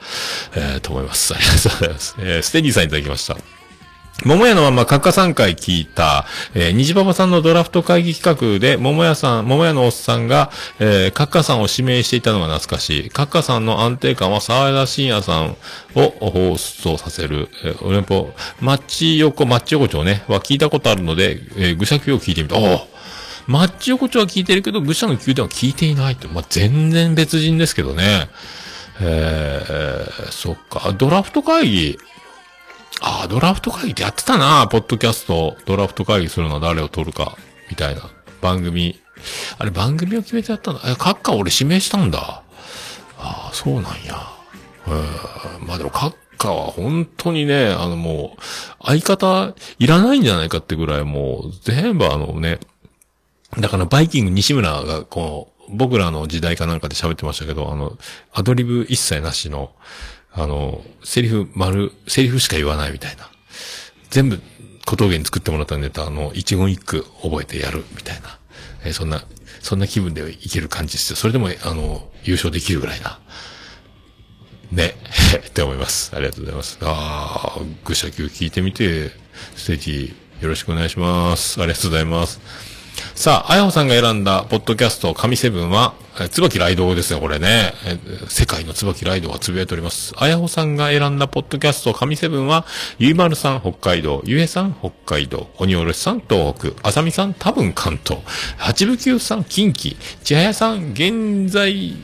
[0.56, 1.36] えーと思います。
[1.36, 2.16] ありがとうございます。
[2.20, 3.61] えーステディさんいただきました。
[4.24, 13.10] 桃屋のまんま、カッカ3回聞いた、えー、虹パパさんのドラフト会議企画で、桃屋さん、桃屋のおっさんが、えー、カッカさんを指名していたのが懐かしい。
[13.10, 15.58] カッカさんの安定感は沢田信也さん
[15.96, 17.50] を放送させる。
[17.64, 22.60] えー、俺も、マッチ横、マッチ横丁ね、は聞いたことあるので、えー、愚者級を聞いてみた。
[22.60, 22.88] お
[23.48, 26.28] マッチ横丁は聞いてるけど、愚者の宮殿は聞いていないって。
[26.28, 28.30] まあ、全然別人ですけどね。
[29.02, 30.94] えー、そっか。
[30.94, 31.98] ドラフト会議。
[33.02, 35.58] ああ、ドラフト会議ってやってたな、ポッドキャスト。
[35.66, 37.36] ドラフト会議するのは誰を取るか、
[37.70, 38.04] みたいな。
[38.42, 39.00] 番組。
[39.58, 40.82] あれ、番組を決めてやったんだ。
[40.86, 42.44] え、カッカ俺指名したんだ。
[43.18, 44.32] ああ、そうなんや。
[44.88, 48.42] えー、まあでも、カッカは本当にね、あのもう、
[48.86, 52.60] 相方いらないんじゃないかってぐらいもう、全部あのね、
[53.60, 57.98] だからバイキング西村がこう、僕らの時代かなんかで喋ってましたけど、あの、
[58.32, 59.72] アドリブ一切なしの、
[60.34, 63.30] あの、セリフ丸、セリフしか言わないみたいな。
[64.10, 64.42] 全部
[64.86, 68.38] 小峠に作ってもらったネタ、あの、一言一句覚えてやるみたいな。
[68.84, 69.24] えーそんな、
[69.62, 71.16] そんな気分でいける感じですよ。
[71.18, 73.20] それでも、あの、優勝できるぐらいな。
[74.72, 74.96] ね。
[75.48, 76.12] って思います。
[76.16, 76.78] ありがとうございます。
[76.82, 79.12] ああ、愚者級聞いてみて、
[79.56, 81.62] ステージよろしくお願いします。
[81.62, 82.40] ありがとうございます。
[83.16, 87.74] さあ、あやほさんが選んだポッドキャスト神セブンは、え、椿ライドですね、これね。
[88.28, 90.14] 世界の椿ライドがつぶやいております。
[90.18, 92.66] あやほさんが選んだポッドキャスト神セブンは、
[93.00, 98.22] ゆいまるさん北海道、ゆえさん北海道、鬼おろしさん東北、あさみさん多分関東、
[98.58, 101.96] 八部九さん近畿、ちはやさん現在、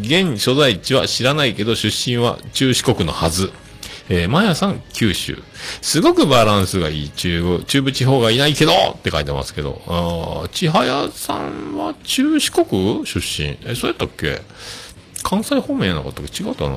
[0.00, 3.50] 現所在地は知らないけど出身は中四国のはず。
[4.10, 5.42] えー、マヤさん、九州。
[5.82, 9.82] すごくバランスがいい中部、中部地方がいないけどって書いてますけど。
[9.86, 13.58] あー千早さんは中四国出身？
[13.64, 14.42] え、そうやったっけ？
[15.22, 16.44] 関西方面やなかったっけ？
[16.44, 16.76] 違ったな。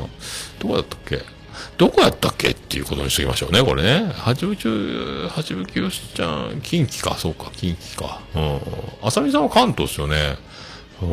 [0.59, 1.21] どこだったっけ？
[1.77, 4.11] どこやったっけっていうことにしときましょうね、これね。
[4.15, 8.21] 八部中、八部九ちゃん、近畿か、そうか、近畿か。
[8.35, 8.59] うん。
[9.07, 10.37] 浅見さんは関東ですよね。
[11.03, 11.07] お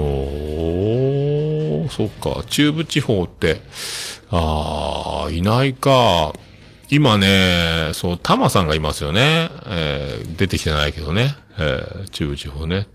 [1.86, 2.44] ー、そっか。
[2.48, 3.60] 中部地方って、
[4.30, 6.32] あー、いないか。
[6.90, 9.50] 今ね、そう、タマさんがいますよね。
[9.66, 11.34] えー出てきてないけどね。
[11.58, 12.86] えー中部地方ね。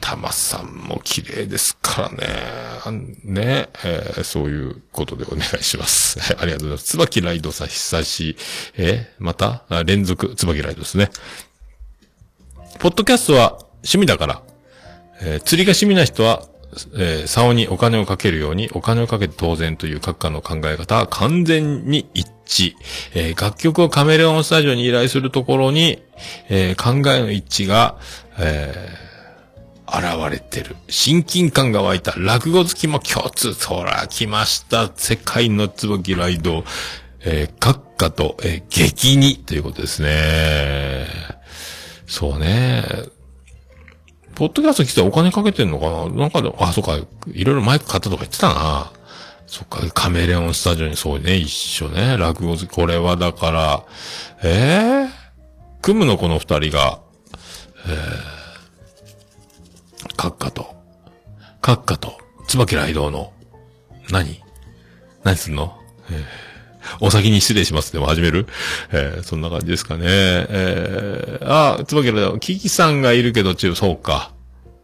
[0.00, 2.16] タマさんも綺麗ですからね。
[3.24, 6.18] ね、えーそういうことでお願いします。
[6.38, 6.84] ありがとうございます。
[6.84, 8.36] 椿ライドさん久し、
[8.76, 9.62] えーまた？
[9.86, 11.10] 連続椿ライドですね。
[12.80, 14.42] ポッドキャストは趣味だから、
[15.22, 16.42] えー釣りが趣味な人は、
[16.94, 22.74] えー、竿にお金をかけるように、お金をかけて当然という各家の考え方は完全に一致。
[23.14, 26.02] えー楽曲をカメレオンスタジオに依頼するところに、
[26.48, 27.98] えー考えの一致が、
[28.38, 29.12] えー
[29.94, 30.76] 現れてる。
[30.88, 32.14] 親近感が湧いた。
[32.16, 33.52] 落語好きも共通。
[33.52, 34.90] そら、来ました。
[34.94, 36.64] 世界の椿ライド。
[37.20, 41.06] えー、閣下と、えー激にということですね。
[42.06, 42.84] そうね。
[44.42, 46.08] ポッドキャスト来てお金かけてんのかな？
[46.08, 46.96] なんかで、あ、そっか、
[47.28, 48.90] いろいろマイク買ったとか言ってたな。
[49.46, 52.66] そっか、カメレオンスタジオにそうね、一緒ね、落語好き。
[52.66, 53.84] これはだから、
[54.42, 55.08] えー、
[55.80, 56.98] 組むのこの二人が、
[57.86, 60.74] えー、閣下と、
[61.60, 62.18] 閣下と、
[62.48, 63.32] 椿ライドの、
[64.10, 64.42] 何？
[65.22, 65.78] 何すんの？
[66.10, 66.51] えー。
[67.00, 67.92] お先に失礼します。
[67.92, 68.46] でも始める？
[68.90, 70.02] えーそんな感じですかね。
[70.06, 72.38] えー、あ、つばきら。
[72.38, 74.32] キキさんがいるけど、中、そうか。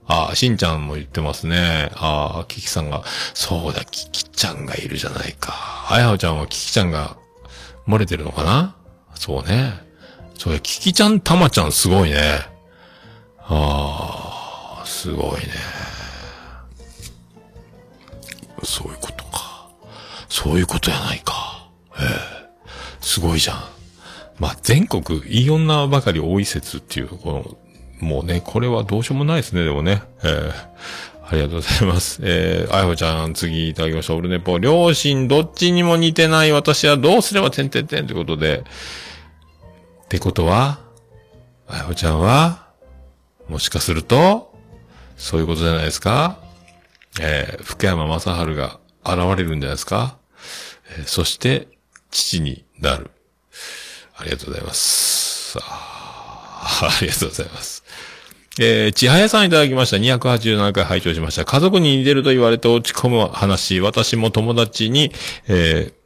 [0.06, 1.90] あ、しんちゃんも言ってますね。
[1.94, 3.02] あ、キキさんが、
[3.34, 5.86] そうだ、キキちゃんがいるじゃないか。
[5.90, 7.16] あやほちゃんはキキちゃんが
[7.86, 8.74] 漏れてるのかな？
[9.14, 9.74] そうね。
[10.38, 12.40] そうや、キキちゃん、たまちゃんすごいね。
[13.40, 15.48] ああ、すごいね。
[18.62, 19.68] そういうことか。
[20.28, 21.57] そういうことやないか。
[22.00, 22.38] ええ
[23.00, 23.64] すごいじゃん。
[24.38, 27.58] まあ、全国、いい女ばかり多い説っていう、こ
[28.00, 30.02] の、もうね、これはどうしようもないですね、でもね。
[30.24, 32.20] ええありがとうございます。
[32.22, 34.14] えー、あやほちゃん、次いただきました。
[34.14, 34.58] オルネポ。
[34.58, 38.64] 両親、どっちにも似てない私はどうすればてんてんてんってことで。
[40.04, 40.78] ってことは、
[41.66, 42.68] あやほちゃんは、
[43.46, 44.54] もしかすると、
[45.18, 46.38] そういうことじゃないですか
[47.20, 50.16] えー、福山雅治が現れるんじゃないですか
[50.96, 51.68] えーそして、
[52.10, 53.10] 父になる。
[54.16, 55.52] ありがとうございます。
[55.52, 57.84] さあ、 ありがとうございます。
[58.60, 59.96] えー、ちはやさんいただきました。
[59.98, 61.44] 287回拝聴しました。
[61.44, 63.80] 家族に似てると言われて落ち込む話。
[63.80, 65.12] 私も友達に、
[65.46, 65.97] えー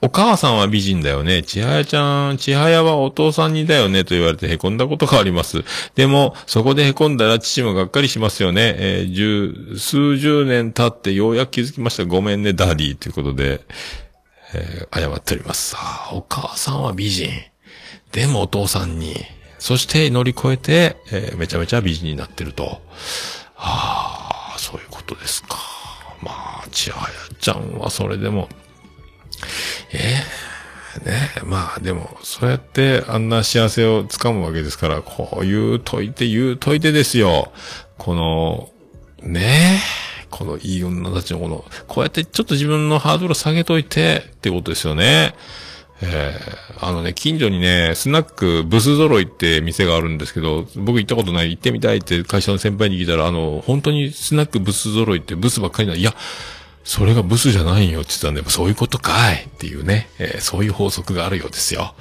[0.00, 1.42] お母さんは美人だよね。
[1.42, 5.64] ちはやちゃん、ちはやはお父さんにだよねと言われて凹んだことがあります。
[5.96, 8.74] でも、そこで凹んだら父もがっかりしますよね。
[8.78, 12.04] えー十、数十年経ってようやく気づきました。
[12.04, 12.94] ごめんね、ダディ。
[12.94, 13.60] ということで、
[14.54, 15.70] えー謝っております。
[15.70, 17.30] さあ、お母さんは美人。
[18.12, 19.16] でもお父さんに、
[19.58, 22.80] そして乗り越えて、えーめちゃめちゃ美人になってると。
[23.56, 25.58] ああ、そういうことですか。
[26.22, 27.08] まあ、千早
[27.40, 28.48] ちゃんはそれでも、
[29.92, 30.22] え
[31.02, 37.52] えねまあでも、そうやってあんな幸せをつかむわけですから、こう言うといて言うといてですよ。
[37.98, 38.70] この、
[39.22, 39.78] ね
[40.22, 45.34] え、このいい女たちのこの、こうやってちょっと自分のハードル下げといてってことですよね。
[46.00, 56.14] えーあのね、近所にね、スナックブス揃いって店があるんですけど、僕行ったことない、行ってみたいって会社の先輩に聞いたら、あの、本当にスナックブス揃いってブスばっかりな、いや、
[56.88, 61.94] それがブスじゃないよって言ったんで、そういうことかいっていうね、えーそういう法則があるようですよ。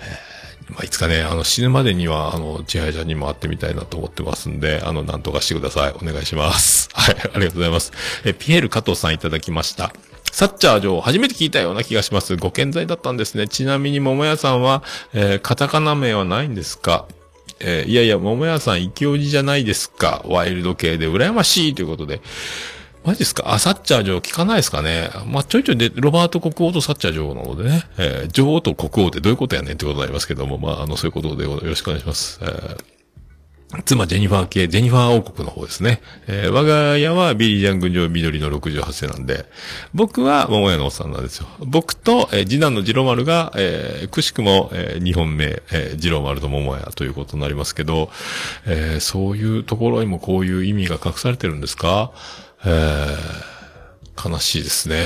[0.00, 5.92] えーまあ、いつかね、あの、死ぬまでには、あの、千早ちゃんにも会ってみたいなと思ってますんで、あの、なんとかしてください。
[5.92, 6.88] お願いします。
[6.94, 7.90] はい、ありがとうございます。
[8.24, 9.92] えーピエール加藤さんいただきました。
[10.30, 12.36] サッチャー女王、初めて聞いたような気がします。
[12.36, 13.48] ご健在だったんですね。
[13.48, 14.84] ちなみに、桃屋さんは、
[15.14, 17.06] えーカタカナ名はないんですか？
[17.60, 20.22] えーいやいや、桃屋さん、イケオジじゃないですか。
[20.26, 22.20] ワイルド系で羨ましいということで。
[23.04, 23.52] マジですか？
[23.52, 25.10] あ、サッチャー女王聞かないですかね？
[25.26, 32.38] まあ、ちょいちょいで、ロバート国王とサッチャー女王なのでね、えー女王と国王ってどういうことやねんってことになりますけども、まあ、あの、そういうことでよろしくお願いします。
[32.42, 32.84] えー
[33.84, 36.00] 妻、ジェニファー系、ジェニファー王国の方ですね。
[36.26, 39.44] えー我が家はビリージャン群青緑の68世なんで、
[39.92, 41.46] 僕は桃屋のおっさんなんですよ。
[41.60, 48.10] 僕と、えー次男の次郎丸が、えーくしくも、えー日本名、えー次郎丸と桃屋ということになりますけど、
[48.66, 52.12] えーそういうところにもこういう意味が隠されてるんですか？
[52.64, 53.48] えー
[54.18, 55.04] 悲しいですね。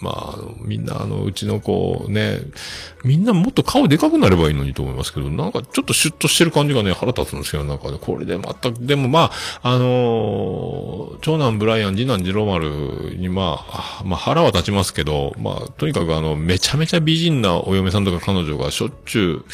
[0.00, 2.40] まあ、みんな、あの、うちの子ね、
[3.04, 9.30] みんなもっと顔でかくなればいいのにと思いますけど、なんかちょっとシュッとしてる感じがね、腹立つんですけど、なんかね、これで全く、でもま
[9.62, 12.58] あ、あのー長男ブライアン、次男ジローマ
[13.10, 19.44] ルにま、あまあ腹は立ちますけど、まあ、とにかくあの、めちゃめちゃ美人なお嫁さんとか彼女がしょっちゅ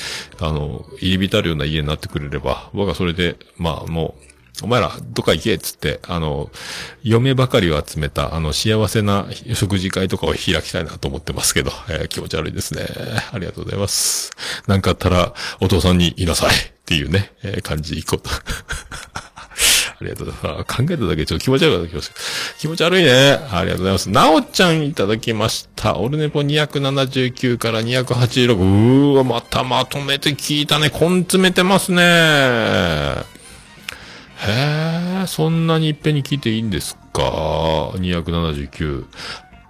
[0.41, 6.51] う、あの、入り浸るような家になってくれれば、僕はそれで、まあもう、お前ら、どっか行けっつって、あの、
[7.03, 12.87] 嫁ばかりを集めた、あの、幸せな食事会とかを開きたいなと思ってますけど、えー気持ち悪いですね。
[13.33, 14.31] ありがとうございます。
[14.69, 18.31] なんかあったら、お父さんにいなさいっていうね、えー感じでいこうと。
[20.01, 20.77] ありがとうございます。
[20.77, 22.13] 考えただけちょっと気持ち悪かった気がす。
[22.59, 23.39] 気持ち悪いね。
[23.51, 24.11] ありがとうございます。
[24.11, 25.97] なおちゃんいただきました。
[25.99, 28.55] オルネポ279から286。
[28.55, 30.91] うーわ、またまとめて聞いたね。
[30.91, 33.34] 根詰めてますね。
[34.47, 37.23] へえ、そんなにいっぺんに聞いていいんですか
[37.95, 39.05] ?279、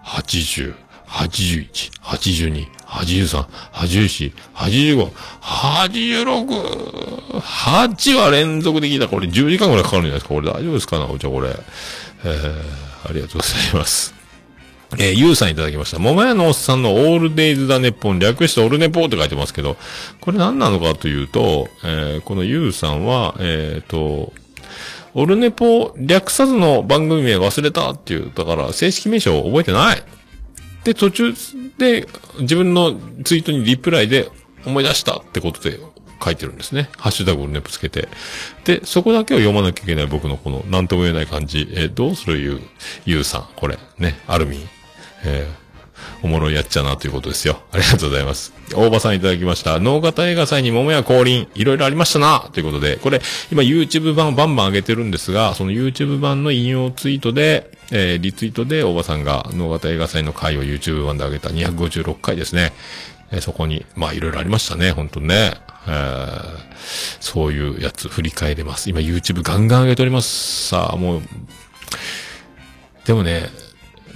[0.05, 0.75] 80、
[1.07, 5.11] 81、82、83、84、85、
[5.41, 9.09] 86、8は連続で聞いた。
[9.09, 10.35] これ10時間ぐらいかかるんじゃないですか？
[10.35, 11.07] これ大丈夫ですかな？
[11.07, 11.49] お茶これ。
[12.25, 14.15] えー、ありがとうございます。
[14.99, 15.99] えー、ゆうさんいただきました。
[15.99, 19.77] 桃屋のおっさんのオールデイズだネッポン、略してオルネポって書いてますけど、
[20.21, 24.33] これ何なのかというと、えーこのゆうさんは、えっ、と、
[25.15, 30.03] オルネポ略さずの番組名忘れたっていう、だから正式名称を覚えてない。
[30.85, 31.33] で、途中
[31.79, 32.07] で
[32.41, 34.29] 自分のツイートにリプライで
[34.67, 35.79] 思い出したってことで
[36.23, 36.91] 書いてるんですね。
[36.99, 38.09] ハッシュタグオルネポつけて。
[38.65, 41.73] で、そこだけを読まなきゃいけない僕のこの何とも言えない感じ。
[41.75, 42.61] えどうするゆう、
[43.05, 43.49] ゆうさん。
[43.57, 43.79] これ。
[43.99, 44.19] ね。
[44.27, 44.61] アルミン。
[45.25, 45.64] えー
[46.25, 47.61] おもろいやっちゃなということですよ。
[47.71, 48.55] ありがとうございます。
[48.75, 49.79] 大場さんいただきました。
[49.79, 53.21] 脳型映画祭に桃屋降臨、いろいろありましたなということで、これ、
[53.53, 62.73] 今 YouTube 版をバンバン上げてるんですが、その YouTube 版の引用ツイートで、えーリツイートで大場さんが脳型映画祭の回を YouTube 版で上げた256回ですね。
[63.31, 65.53] えーそこに、まあいろいろありましたね、本当にね。
[65.87, 66.39] え
[67.21, 68.89] そういうやつ振り返れます。
[68.89, 70.69] 今 YouTube ガンガン上げております。
[70.69, 71.23] さあ、もう、
[73.05, 73.51] でもね、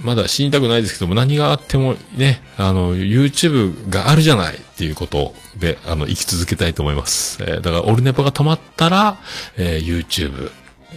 [0.01, 7.37] まだ死にたくないですけども、何があってもね、あの、YouTube があるじゃないっていうことで、あの、生き続けたいと思います。
[7.41, 9.17] えーだから、オルネポが止まったら、
[9.57, 10.51] えー YouTube。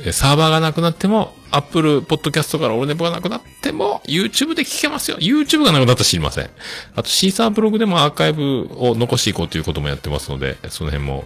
[0.04, 5.18] えサーバーがなくなっても、Apple Podcast からオルネポがなくなっても、YouTube で聞けますよ。
[5.18, 6.50] YouTube がなくなったら知りません。
[6.96, 11.24] あと、シーサーブログでもアーカイブを残していこうということもやってますので、その辺も、よ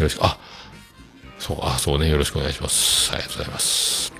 [0.00, 0.38] ろしく、あ、
[1.38, 3.12] そう、あ、そうね、よろしくお願いします。
[3.12, 4.19] ありがとうございます。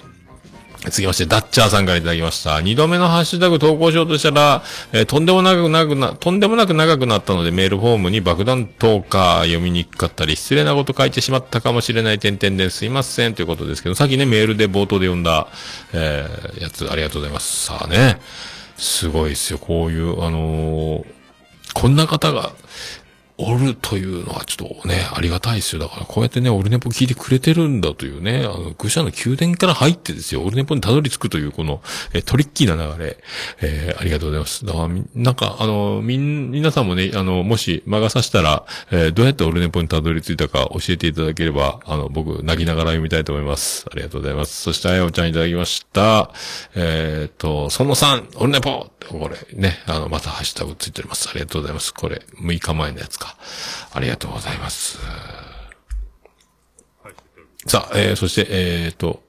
[0.84, 2.60] 続きまして、ダッチャーさんからいただきました。
[2.62, 4.62] 二度目のハッシュタグ投稿しようとしたら、
[4.92, 15.48] えーとんでもなく長くな、とんでもなく長くなったのでメールフォームに爆弾投下読みにくかったり、失礼なこと書いてしまったかもしれない点々ですいませんということですけど、さっきね、メールで冒頭で読んだ、
[15.92, 17.66] えーやつ、ありがとうございます。
[17.66, 18.18] さあね、
[18.78, 21.04] すごいですよ、こういう、あのー
[21.72, 22.52] こんな方が、
[23.42, 25.80] おるというのはちょっとね、ありがたいですよ。
[25.80, 31.82] だからこうやってね、オルネポ聞いてくれてるんだというね、あの、愚者の宮殿から入ってですよ、オルネポにたどり着くというこの、
[32.12, 33.16] えトリッキーな流れ、
[33.62, 34.64] えーありがとうございます。
[34.64, 43.86] だから、なんか、あの、みん、皆さんもね、あの、もし魔が差したら、えーどうやってオルネポにたどり着いたか教えていただければ、あの、僕、泣きながら読みたいと思います。
[43.90, 44.62] ありがとうございます。
[44.62, 46.30] そして、あやおちゃんいただきました。
[46.74, 51.28] えっ、と、その3、オルネポこれ、ね、あの、またハッシュタグついております。
[51.28, 51.92] ありがとうございます。
[51.94, 53.29] これ、6日前のやつか。
[53.92, 54.98] ありがとうございます。
[57.66, 59.22] さあ、えー、そして、えっ、と、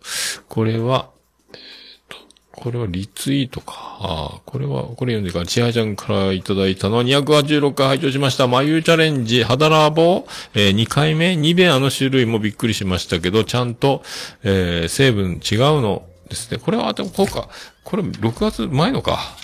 [0.48, 1.10] これは、
[1.54, 1.60] えっ、
[2.08, 2.18] と、
[2.54, 3.98] これはリツイートか。
[4.00, 8.48] ああ、これは、これ読んでから、ちはちゃんからいただいたのは286回拝聴しました。
[8.48, 14.02] 眉チャレンジ、肌ラボ、えー、2回目、ニベアの種類もびっくりしましたけど、ちゃんと、
[14.44, 16.58] えー、成分違うのですね。
[16.58, 17.50] これは、でも、こうか。
[17.84, 19.36] これ、6月前のか。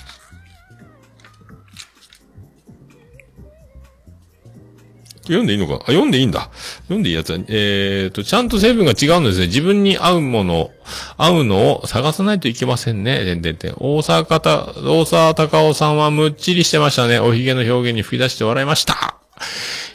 [5.27, 5.75] 読んでいいのか？
[5.75, 6.49] あ、読んでいいんだ。
[6.83, 9.47] 読んでいいやつは、えーと、ちゃんと成分が違うんですね。
[9.47, 10.71] 自分に合うもの、
[11.17, 13.23] 合うのを探さないといけませんね。
[13.23, 13.73] でんでんで。
[13.77, 17.19] 大沢方、大沢隆夫さんはむっちりしてましたね。
[17.19, 19.17] おひげの表現に吹き出して笑いました。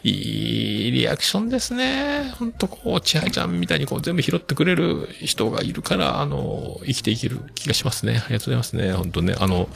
[0.04, 2.32] いいリアクションですね。
[2.36, 8.14] ほんとこう、千早ちゃんみたいにこう全部拾ってくれる人がいるから、あの、生きていける気がしますね。
[8.14, 8.92] ありがとうございますね。
[8.92, 9.34] ほんとね。
[9.38, 9.68] あの、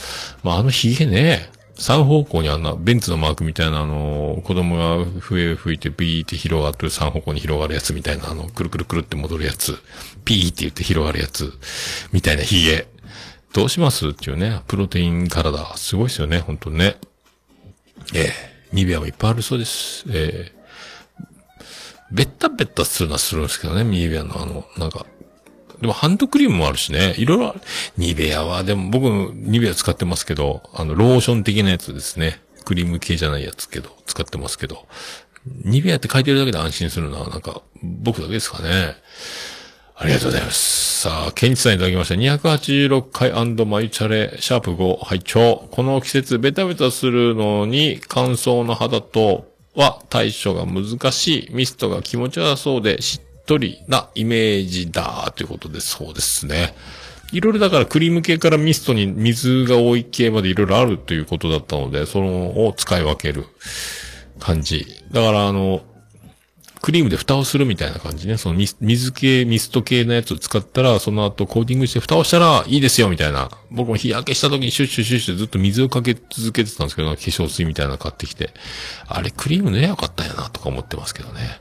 [0.42, 1.48] まあ、あのひげね、
[1.78, 9.78] 三方向にあんな、ベンツのマークみたいなあの、子供が笛吹いてビーって広がってる三方向に広がるやつみたいなあの、くるくるくるって戻るやつ、
[10.24, 11.52] ピーって言って広がるやつ、
[12.12, 12.86] みたいなヒゲ。
[13.52, 15.76] どうしますっていうね、プロテイン体。
[15.76, 16.96] すごいですよね、本当にね。
[18.14, 20.04] ええニベアもいっぱいあるそうです。
[20.10, 20.56] ええ
[22.10, 25.06] ベッタベッタするのはするんですけどね、ニベアのあの、なんか、
[25.80, 27.14] でもハンドクリームもあるしね。
[27.18, 27.56] いろいろ。
[27.96, 29.04] ニベアは、でも僕、
[29.34, 32.40] ニベア使ってますけど、あの、ローション的なやつですね。
[32.64, 34.86] クリーム系じゃないやつけど、使ってますけど。
[35.64, 38.96] ニベアって書いてるだけで安心するのは、なんか、僕だけですかね。
[39.98, 41.00] ありがとうございます。
[41.02, 42.14] さあ、ケンチさんいただきました。
[42.14, 43.30] 286回
[43.66, 51.48] マイチャレ、シャープ5、拝聴この季節、ベタベタするのに、乾燥の肌とは対処が難しい。
[51.52, 56.74] ミストが気持ちよさそうで、しっとりなイメージだ、ということで、そうですね。
[57.32, 63.44] いろいろだからクリーム系からミストに水が多い系までいろいろあるということだったので、そのを使い分ける
[64.38, 64.86] 感じ。
[65.12, 65.82] だからあの、
[66.82, 68.36] クリームで蓋をするみたいな感じね。
[68.36, 73.50] その水系、ミスト系のやつを使ったら、その後コーティングして蓋をしたらいいですよ、みたいな。
[73.72, 78.50] 僕も日焼けした時にシュッシュッシュッシュずっと水をかけ続けてたんですけど、化粧水みたいなの買ってきて。
[79.08, 81.60] あれ、クリーム塗れよかったんやな、とか思ってますけどね。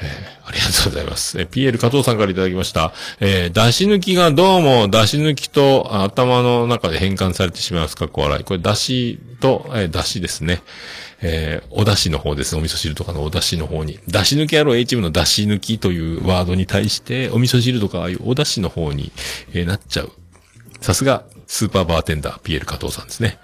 [0.00, 1.38] えーありがとうございます。
[1.38, 2.92] えー PL 加藤さんからいただきました。
[3.20, 7.96] えー、出し抜きがどうも出し抜きと頭の中で変換されてしまいます。
[7.96, 8.44] かっこ笑い。
[8.44, 10.62] これ出しと、えー、出しですね。
[11.20, 12.56] えー、お出汁の方です。
[12.56, 13.98] お味噌汁とかのお出汁の方に。
[14.08, 19.10] 出し抜き野郎 A チームの出し抜きというワードに対して、お味噌汁とかああいうお出汁の方に、
[19.52, 20.12] えーなっちゃう。
[20.80, 23.38] さすが、スーパーバーテンダー、PL 加藤さんですね。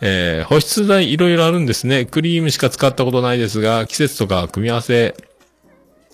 [0.00, 2.04] えー保湿剤いろいろあるんですね。
[2.04, 5.16] クリームしか使ったことないですが、季節とか組み合わせ、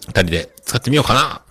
[0.08, 1.42] あたりで使ってみようかな。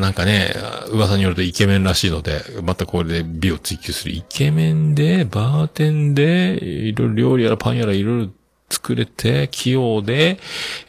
[0.00, 0.54] なんかね、
[0.90, 4.12] 噂によるとイケメンらしいので、またこれで美を追求する。
[4.12, 8.28] イケメンで、バーテンで、いろいろ料理やらパンやらいろいろ
[8.68, 10.38] 作れて、器用で、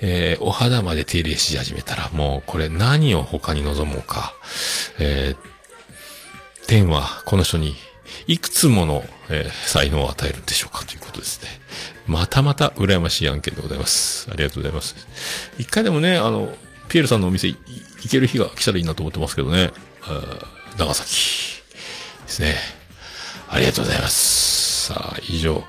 [0.02, 4.34] えーお肌まで手入れし始めたら、もうこれ何を他に望もうか。
[5.00, 5.58] えー
[6.68, 7.76] 天はこの人に
[8.28, 11.48] いくつもの、えー才能を与えるんでしょうかということですね。
[12.08, 14.28] またまた羨ましい案件でございます。
[14.30, 14.96] ありがとうございます。
[15.60, 16.54] 一回でもね、あの、
[16.90, 17.58] ピエールさんのお店行
[18.10, 19.72] ける日が来たらいいなと思ってますけどね。
[20.04, 21.62] あー長崎
[22.26, 22.56] ですね。
[23.50, 24.88] ありがとうございます。
[24.88, 25.64] さあ、以上。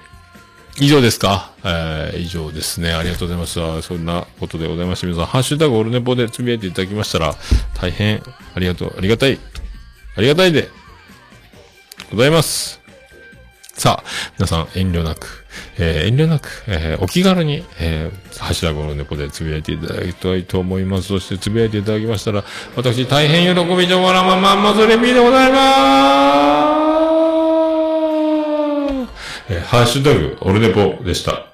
[0.81, 1.51] 以上ですか？
[1.65, 2.93] えー、以上ですね。
[2.93, 3.61] ありがとうございます。
[3.61, 7.35] あーそんなことでございまして、皆さん、ハッシュタグオルネポでつぶやいていただきましたら、
[7.81, 8.23] 大変
[8.55, 9.41] ありがとう、ありがたい、
[10.17, 10.69] ありがたいで、
[12.13, 12.81] ございます。
[13.75, 14.09] さあ、
[14.39, 15.47] 皆さん遠慮なく、
[15.79, 21.09] えー遠慮なく、えーお気軽に、えー、ハッシュタグの猫でつぶやいていただきたいと思います。
[21.09, 22.45] そしてつぶやいていただきましたら、
[22.77, 26.75] 私大変喜びでわらままんまそれみでございま
[29.49, 29.53] す。
[29.53, 31.48] えーハッシュタグオルネポでした。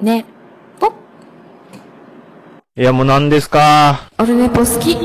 [0.00, 0.24] ね。
[0.78, 0.88] ぽ
[2.76, 4.10] いや、もう何ですか？
[4.18, 4.96] オルネポ好き。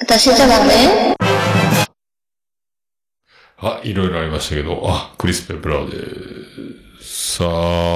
[0.00, 1.14] 私じゃダメ？
[3.58, 5.96] あ、いろいろありましたけど、あ、クリス・ペプラーで
[7.00, 7.44] さ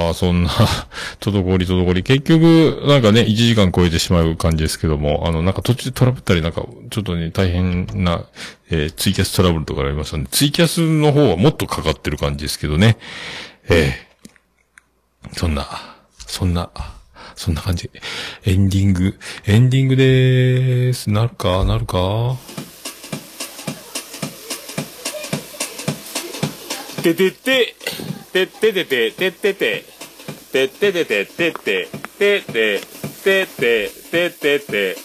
[0.09, 0.49] あ、そんな、
[1.19, 2.03] 滞り滞り。
[2.03, 8.23] 結局、なんかね、1時間超えてしまう感じですけども、あの、なんか途中でトラブったり、なんか、ちょっとね、大変な、
[8.71, 12.97] えーツイキャストラブルとかありましたんで、ツイキャスの方はもっとかかってる感じですけどね。
[13.69, 14.08] ええ
[15.33, 15.67] そんな、
[16.27, 16.69] そんな、
[17.35, 17.89] そんな感じ。
[18.45, 21.09] エンディング、エンディングでーす。
[21.09, 22.37] なるか、なるか？
[27.01, 27.75] ててて、
[28.33, 29.85] てててて、ててて、ててて。
[30.51, 31.87] て、てて、てて、
[32.17, 32.81] てて、
[33.21, 34.97] ててて、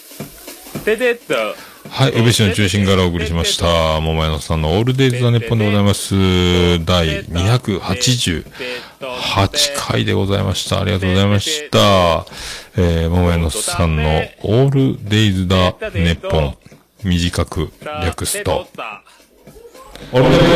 [0.83, 1.74] ててっと。
[1.89, 3.99] はい、宇部市の中心からお送りしました。
[4.01, 6.13] 桃屋のさんのオールデイズ・ザ・ネッポンでございます。
[6.85, 8.45] 第288
[9.77, 10.81] 回でございました。
[10.81, 12.25] ありがとうございました。
[12.77, 14.03] えー、桃屋のさんの
[14.43, 16.57] オールデイズ・ザ・ネッポン。
[17.05, 17.71] 短く
[18.03, 18.67] 略すと、
[20.11, 20.55] オールデイズ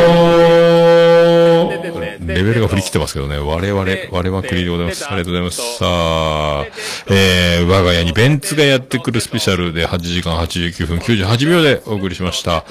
[2.33, 3.37] レベルが振り切ってますけどね。
[3.37, 5.05] 我々、我々クリでございます。
[5.07, 5.77] ありがとうございます。
[5.77, 6.65] さあ、
[7.09, 12.65] えー、我が家にベンツがやってくるスペシャルで8時間89分98秒でお送りしました。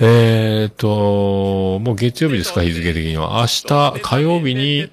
[0.00, 3.40] えーと、もう月曜日ですか、日付的には。
[3.40, 4.90] 明日、火曜日に、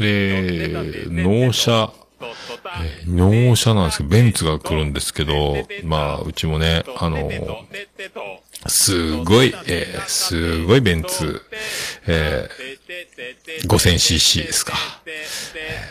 [0.00, 2.06] えー、納車、えー
[3.06, 7.30] 納車なんですけど、ベンツが来るんですけど、まあ、うちもね、あの、
[8.68, 11.42] すごい、えー、すごいベンツ、
[12.06, 14.74] えー、5000cc ですか。
[15.06, 15.10] え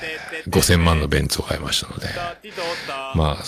[0.02, 2.08] ー5000万のベンツを買いましたので。
[3.16, 3.44] まあ、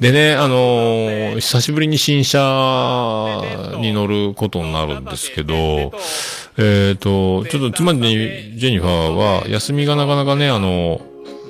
[0.00, 3.40] でね、あのー久しぶりに新車
[3.78, 5.92] に乗ることになるんですけど、
[6.58, 11.00] えっ、と、ちょっと妻に、ジェニファーは、休みがなかなかね、あの、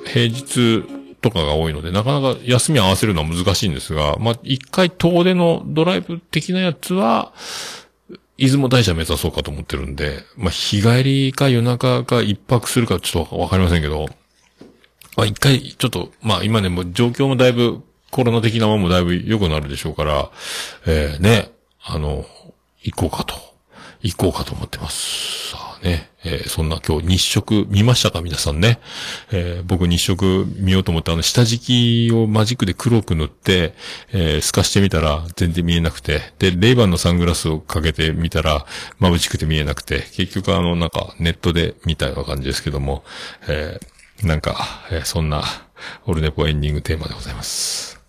[0.05, 0.83] 平日
[1.23, 7.33] とかが多いので、なかなか休み合わせるのは難しいんですが、まあ、一回遠出のドライブ的なやつは、
[8.37, 14.07] 出雲大社目指そうかと思ってるんで、まあ、日帰りか夜中か一泊するかちょっとわかりませんけど、
[15.15, 17.81] まあ、一回、ちょっと、まあ、今ね、もう状況もだいぶ、
[18.11, 20.29] コロナ的なものもだいぶ良くなるでしょうから、
[20.85, 21.51] えー、ね、
[21.81, 22.25] あの、
[22.81, 23.35] 行こうかと、
[24.01, 25.51] 行こうかと思ってます。
[25.51, 28.79] さあね、えーそんな今日日食見ましたか皆さんね。
[29.31, 33.73] えー僕日食見ようと思ってあの下敷きをマジックで黒く塗って、
[34.11, 38.65] えー透かしてみたら全然見えなくて、で、レイバンのサングラスをかけてみたら
[38.99, 43.03] 眩しくて見えなくて、結局あのなんかネットで見たような感じですけども、
[43.47, 44.55] えーなんか、
[44.91, 45.43] えーそんな
[46.05, 47.99] オルネポエンディングテーマでございます。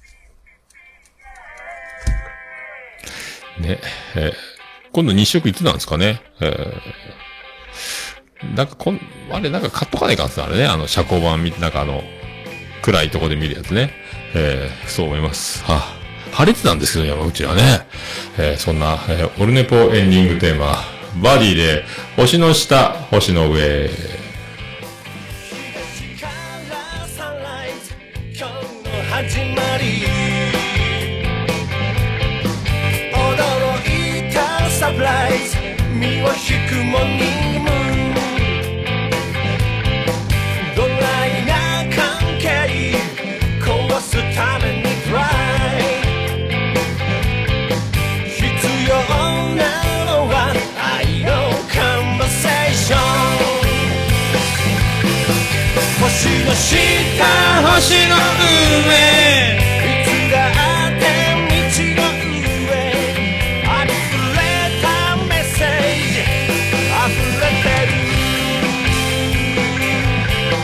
[3.58, 3.80] ね、
[4.14, 4.32] えー
[4.92, 6.22] 今度日食いつなんですかね？
[6.40, 7.23] えー
[8.56, 9.00] なんかこん、
[9.30, 10.66] あれなんか買っとかないかんっすね、あれね。
[10.66, 12.02] あの、遮光板見て、なんかあの、
[12.82, 13.92] 暗いとこで見るやつね。
[14.34, 15.62] えーそう思います。
[15.64, 15.96] はあ、
[16.32, 17.86] 晴れてたんですけど、山口はね。
[18.38, 20.82] えーそんな、えーオルネポエンディングテーマ、
[21.22, 21.84] バディで、
[22.16, 23.88] 星の下、星の上。
[29.10, 29.44] 始ま
[29.78, 30.04] り
[33.12, 35.56] 驚いたサプライズ
[35.94, 37.53] 身を引くモー
[56.54, 56.86] 星の
[57.16, 57.26] 下
[57.62, 60.36] 星の上いつだ
[60.86, 61.02] って
[61.50, 61.58] 道
[61.96, 62.06] の
[62.62, 62.70] 上
[63.66, 63.90] あふ
[64.36, 64.38] れ
[64.80, 64.86] た
[65.16, 65.66] メッセー
[66.12, 66.22] ジ
[66.92, 67.92] あふれてる。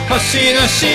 [0.08, 0.18] 星
[0.54, 0.86] の下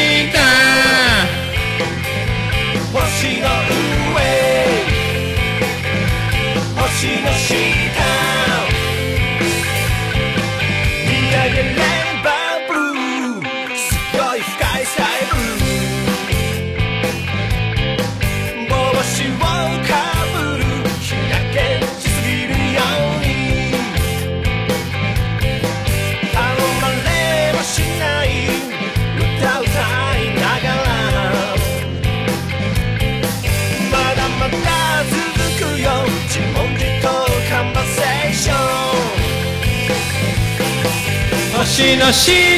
[41.97, 42.55] の下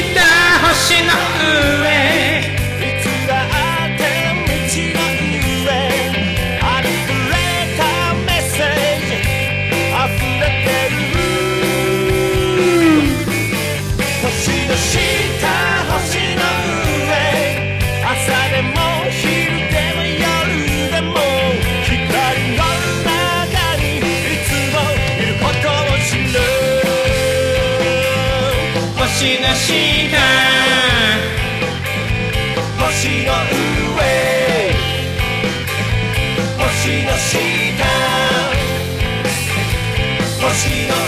[36.88, 37.38] 星の下。
[40.40, 41.07] 星の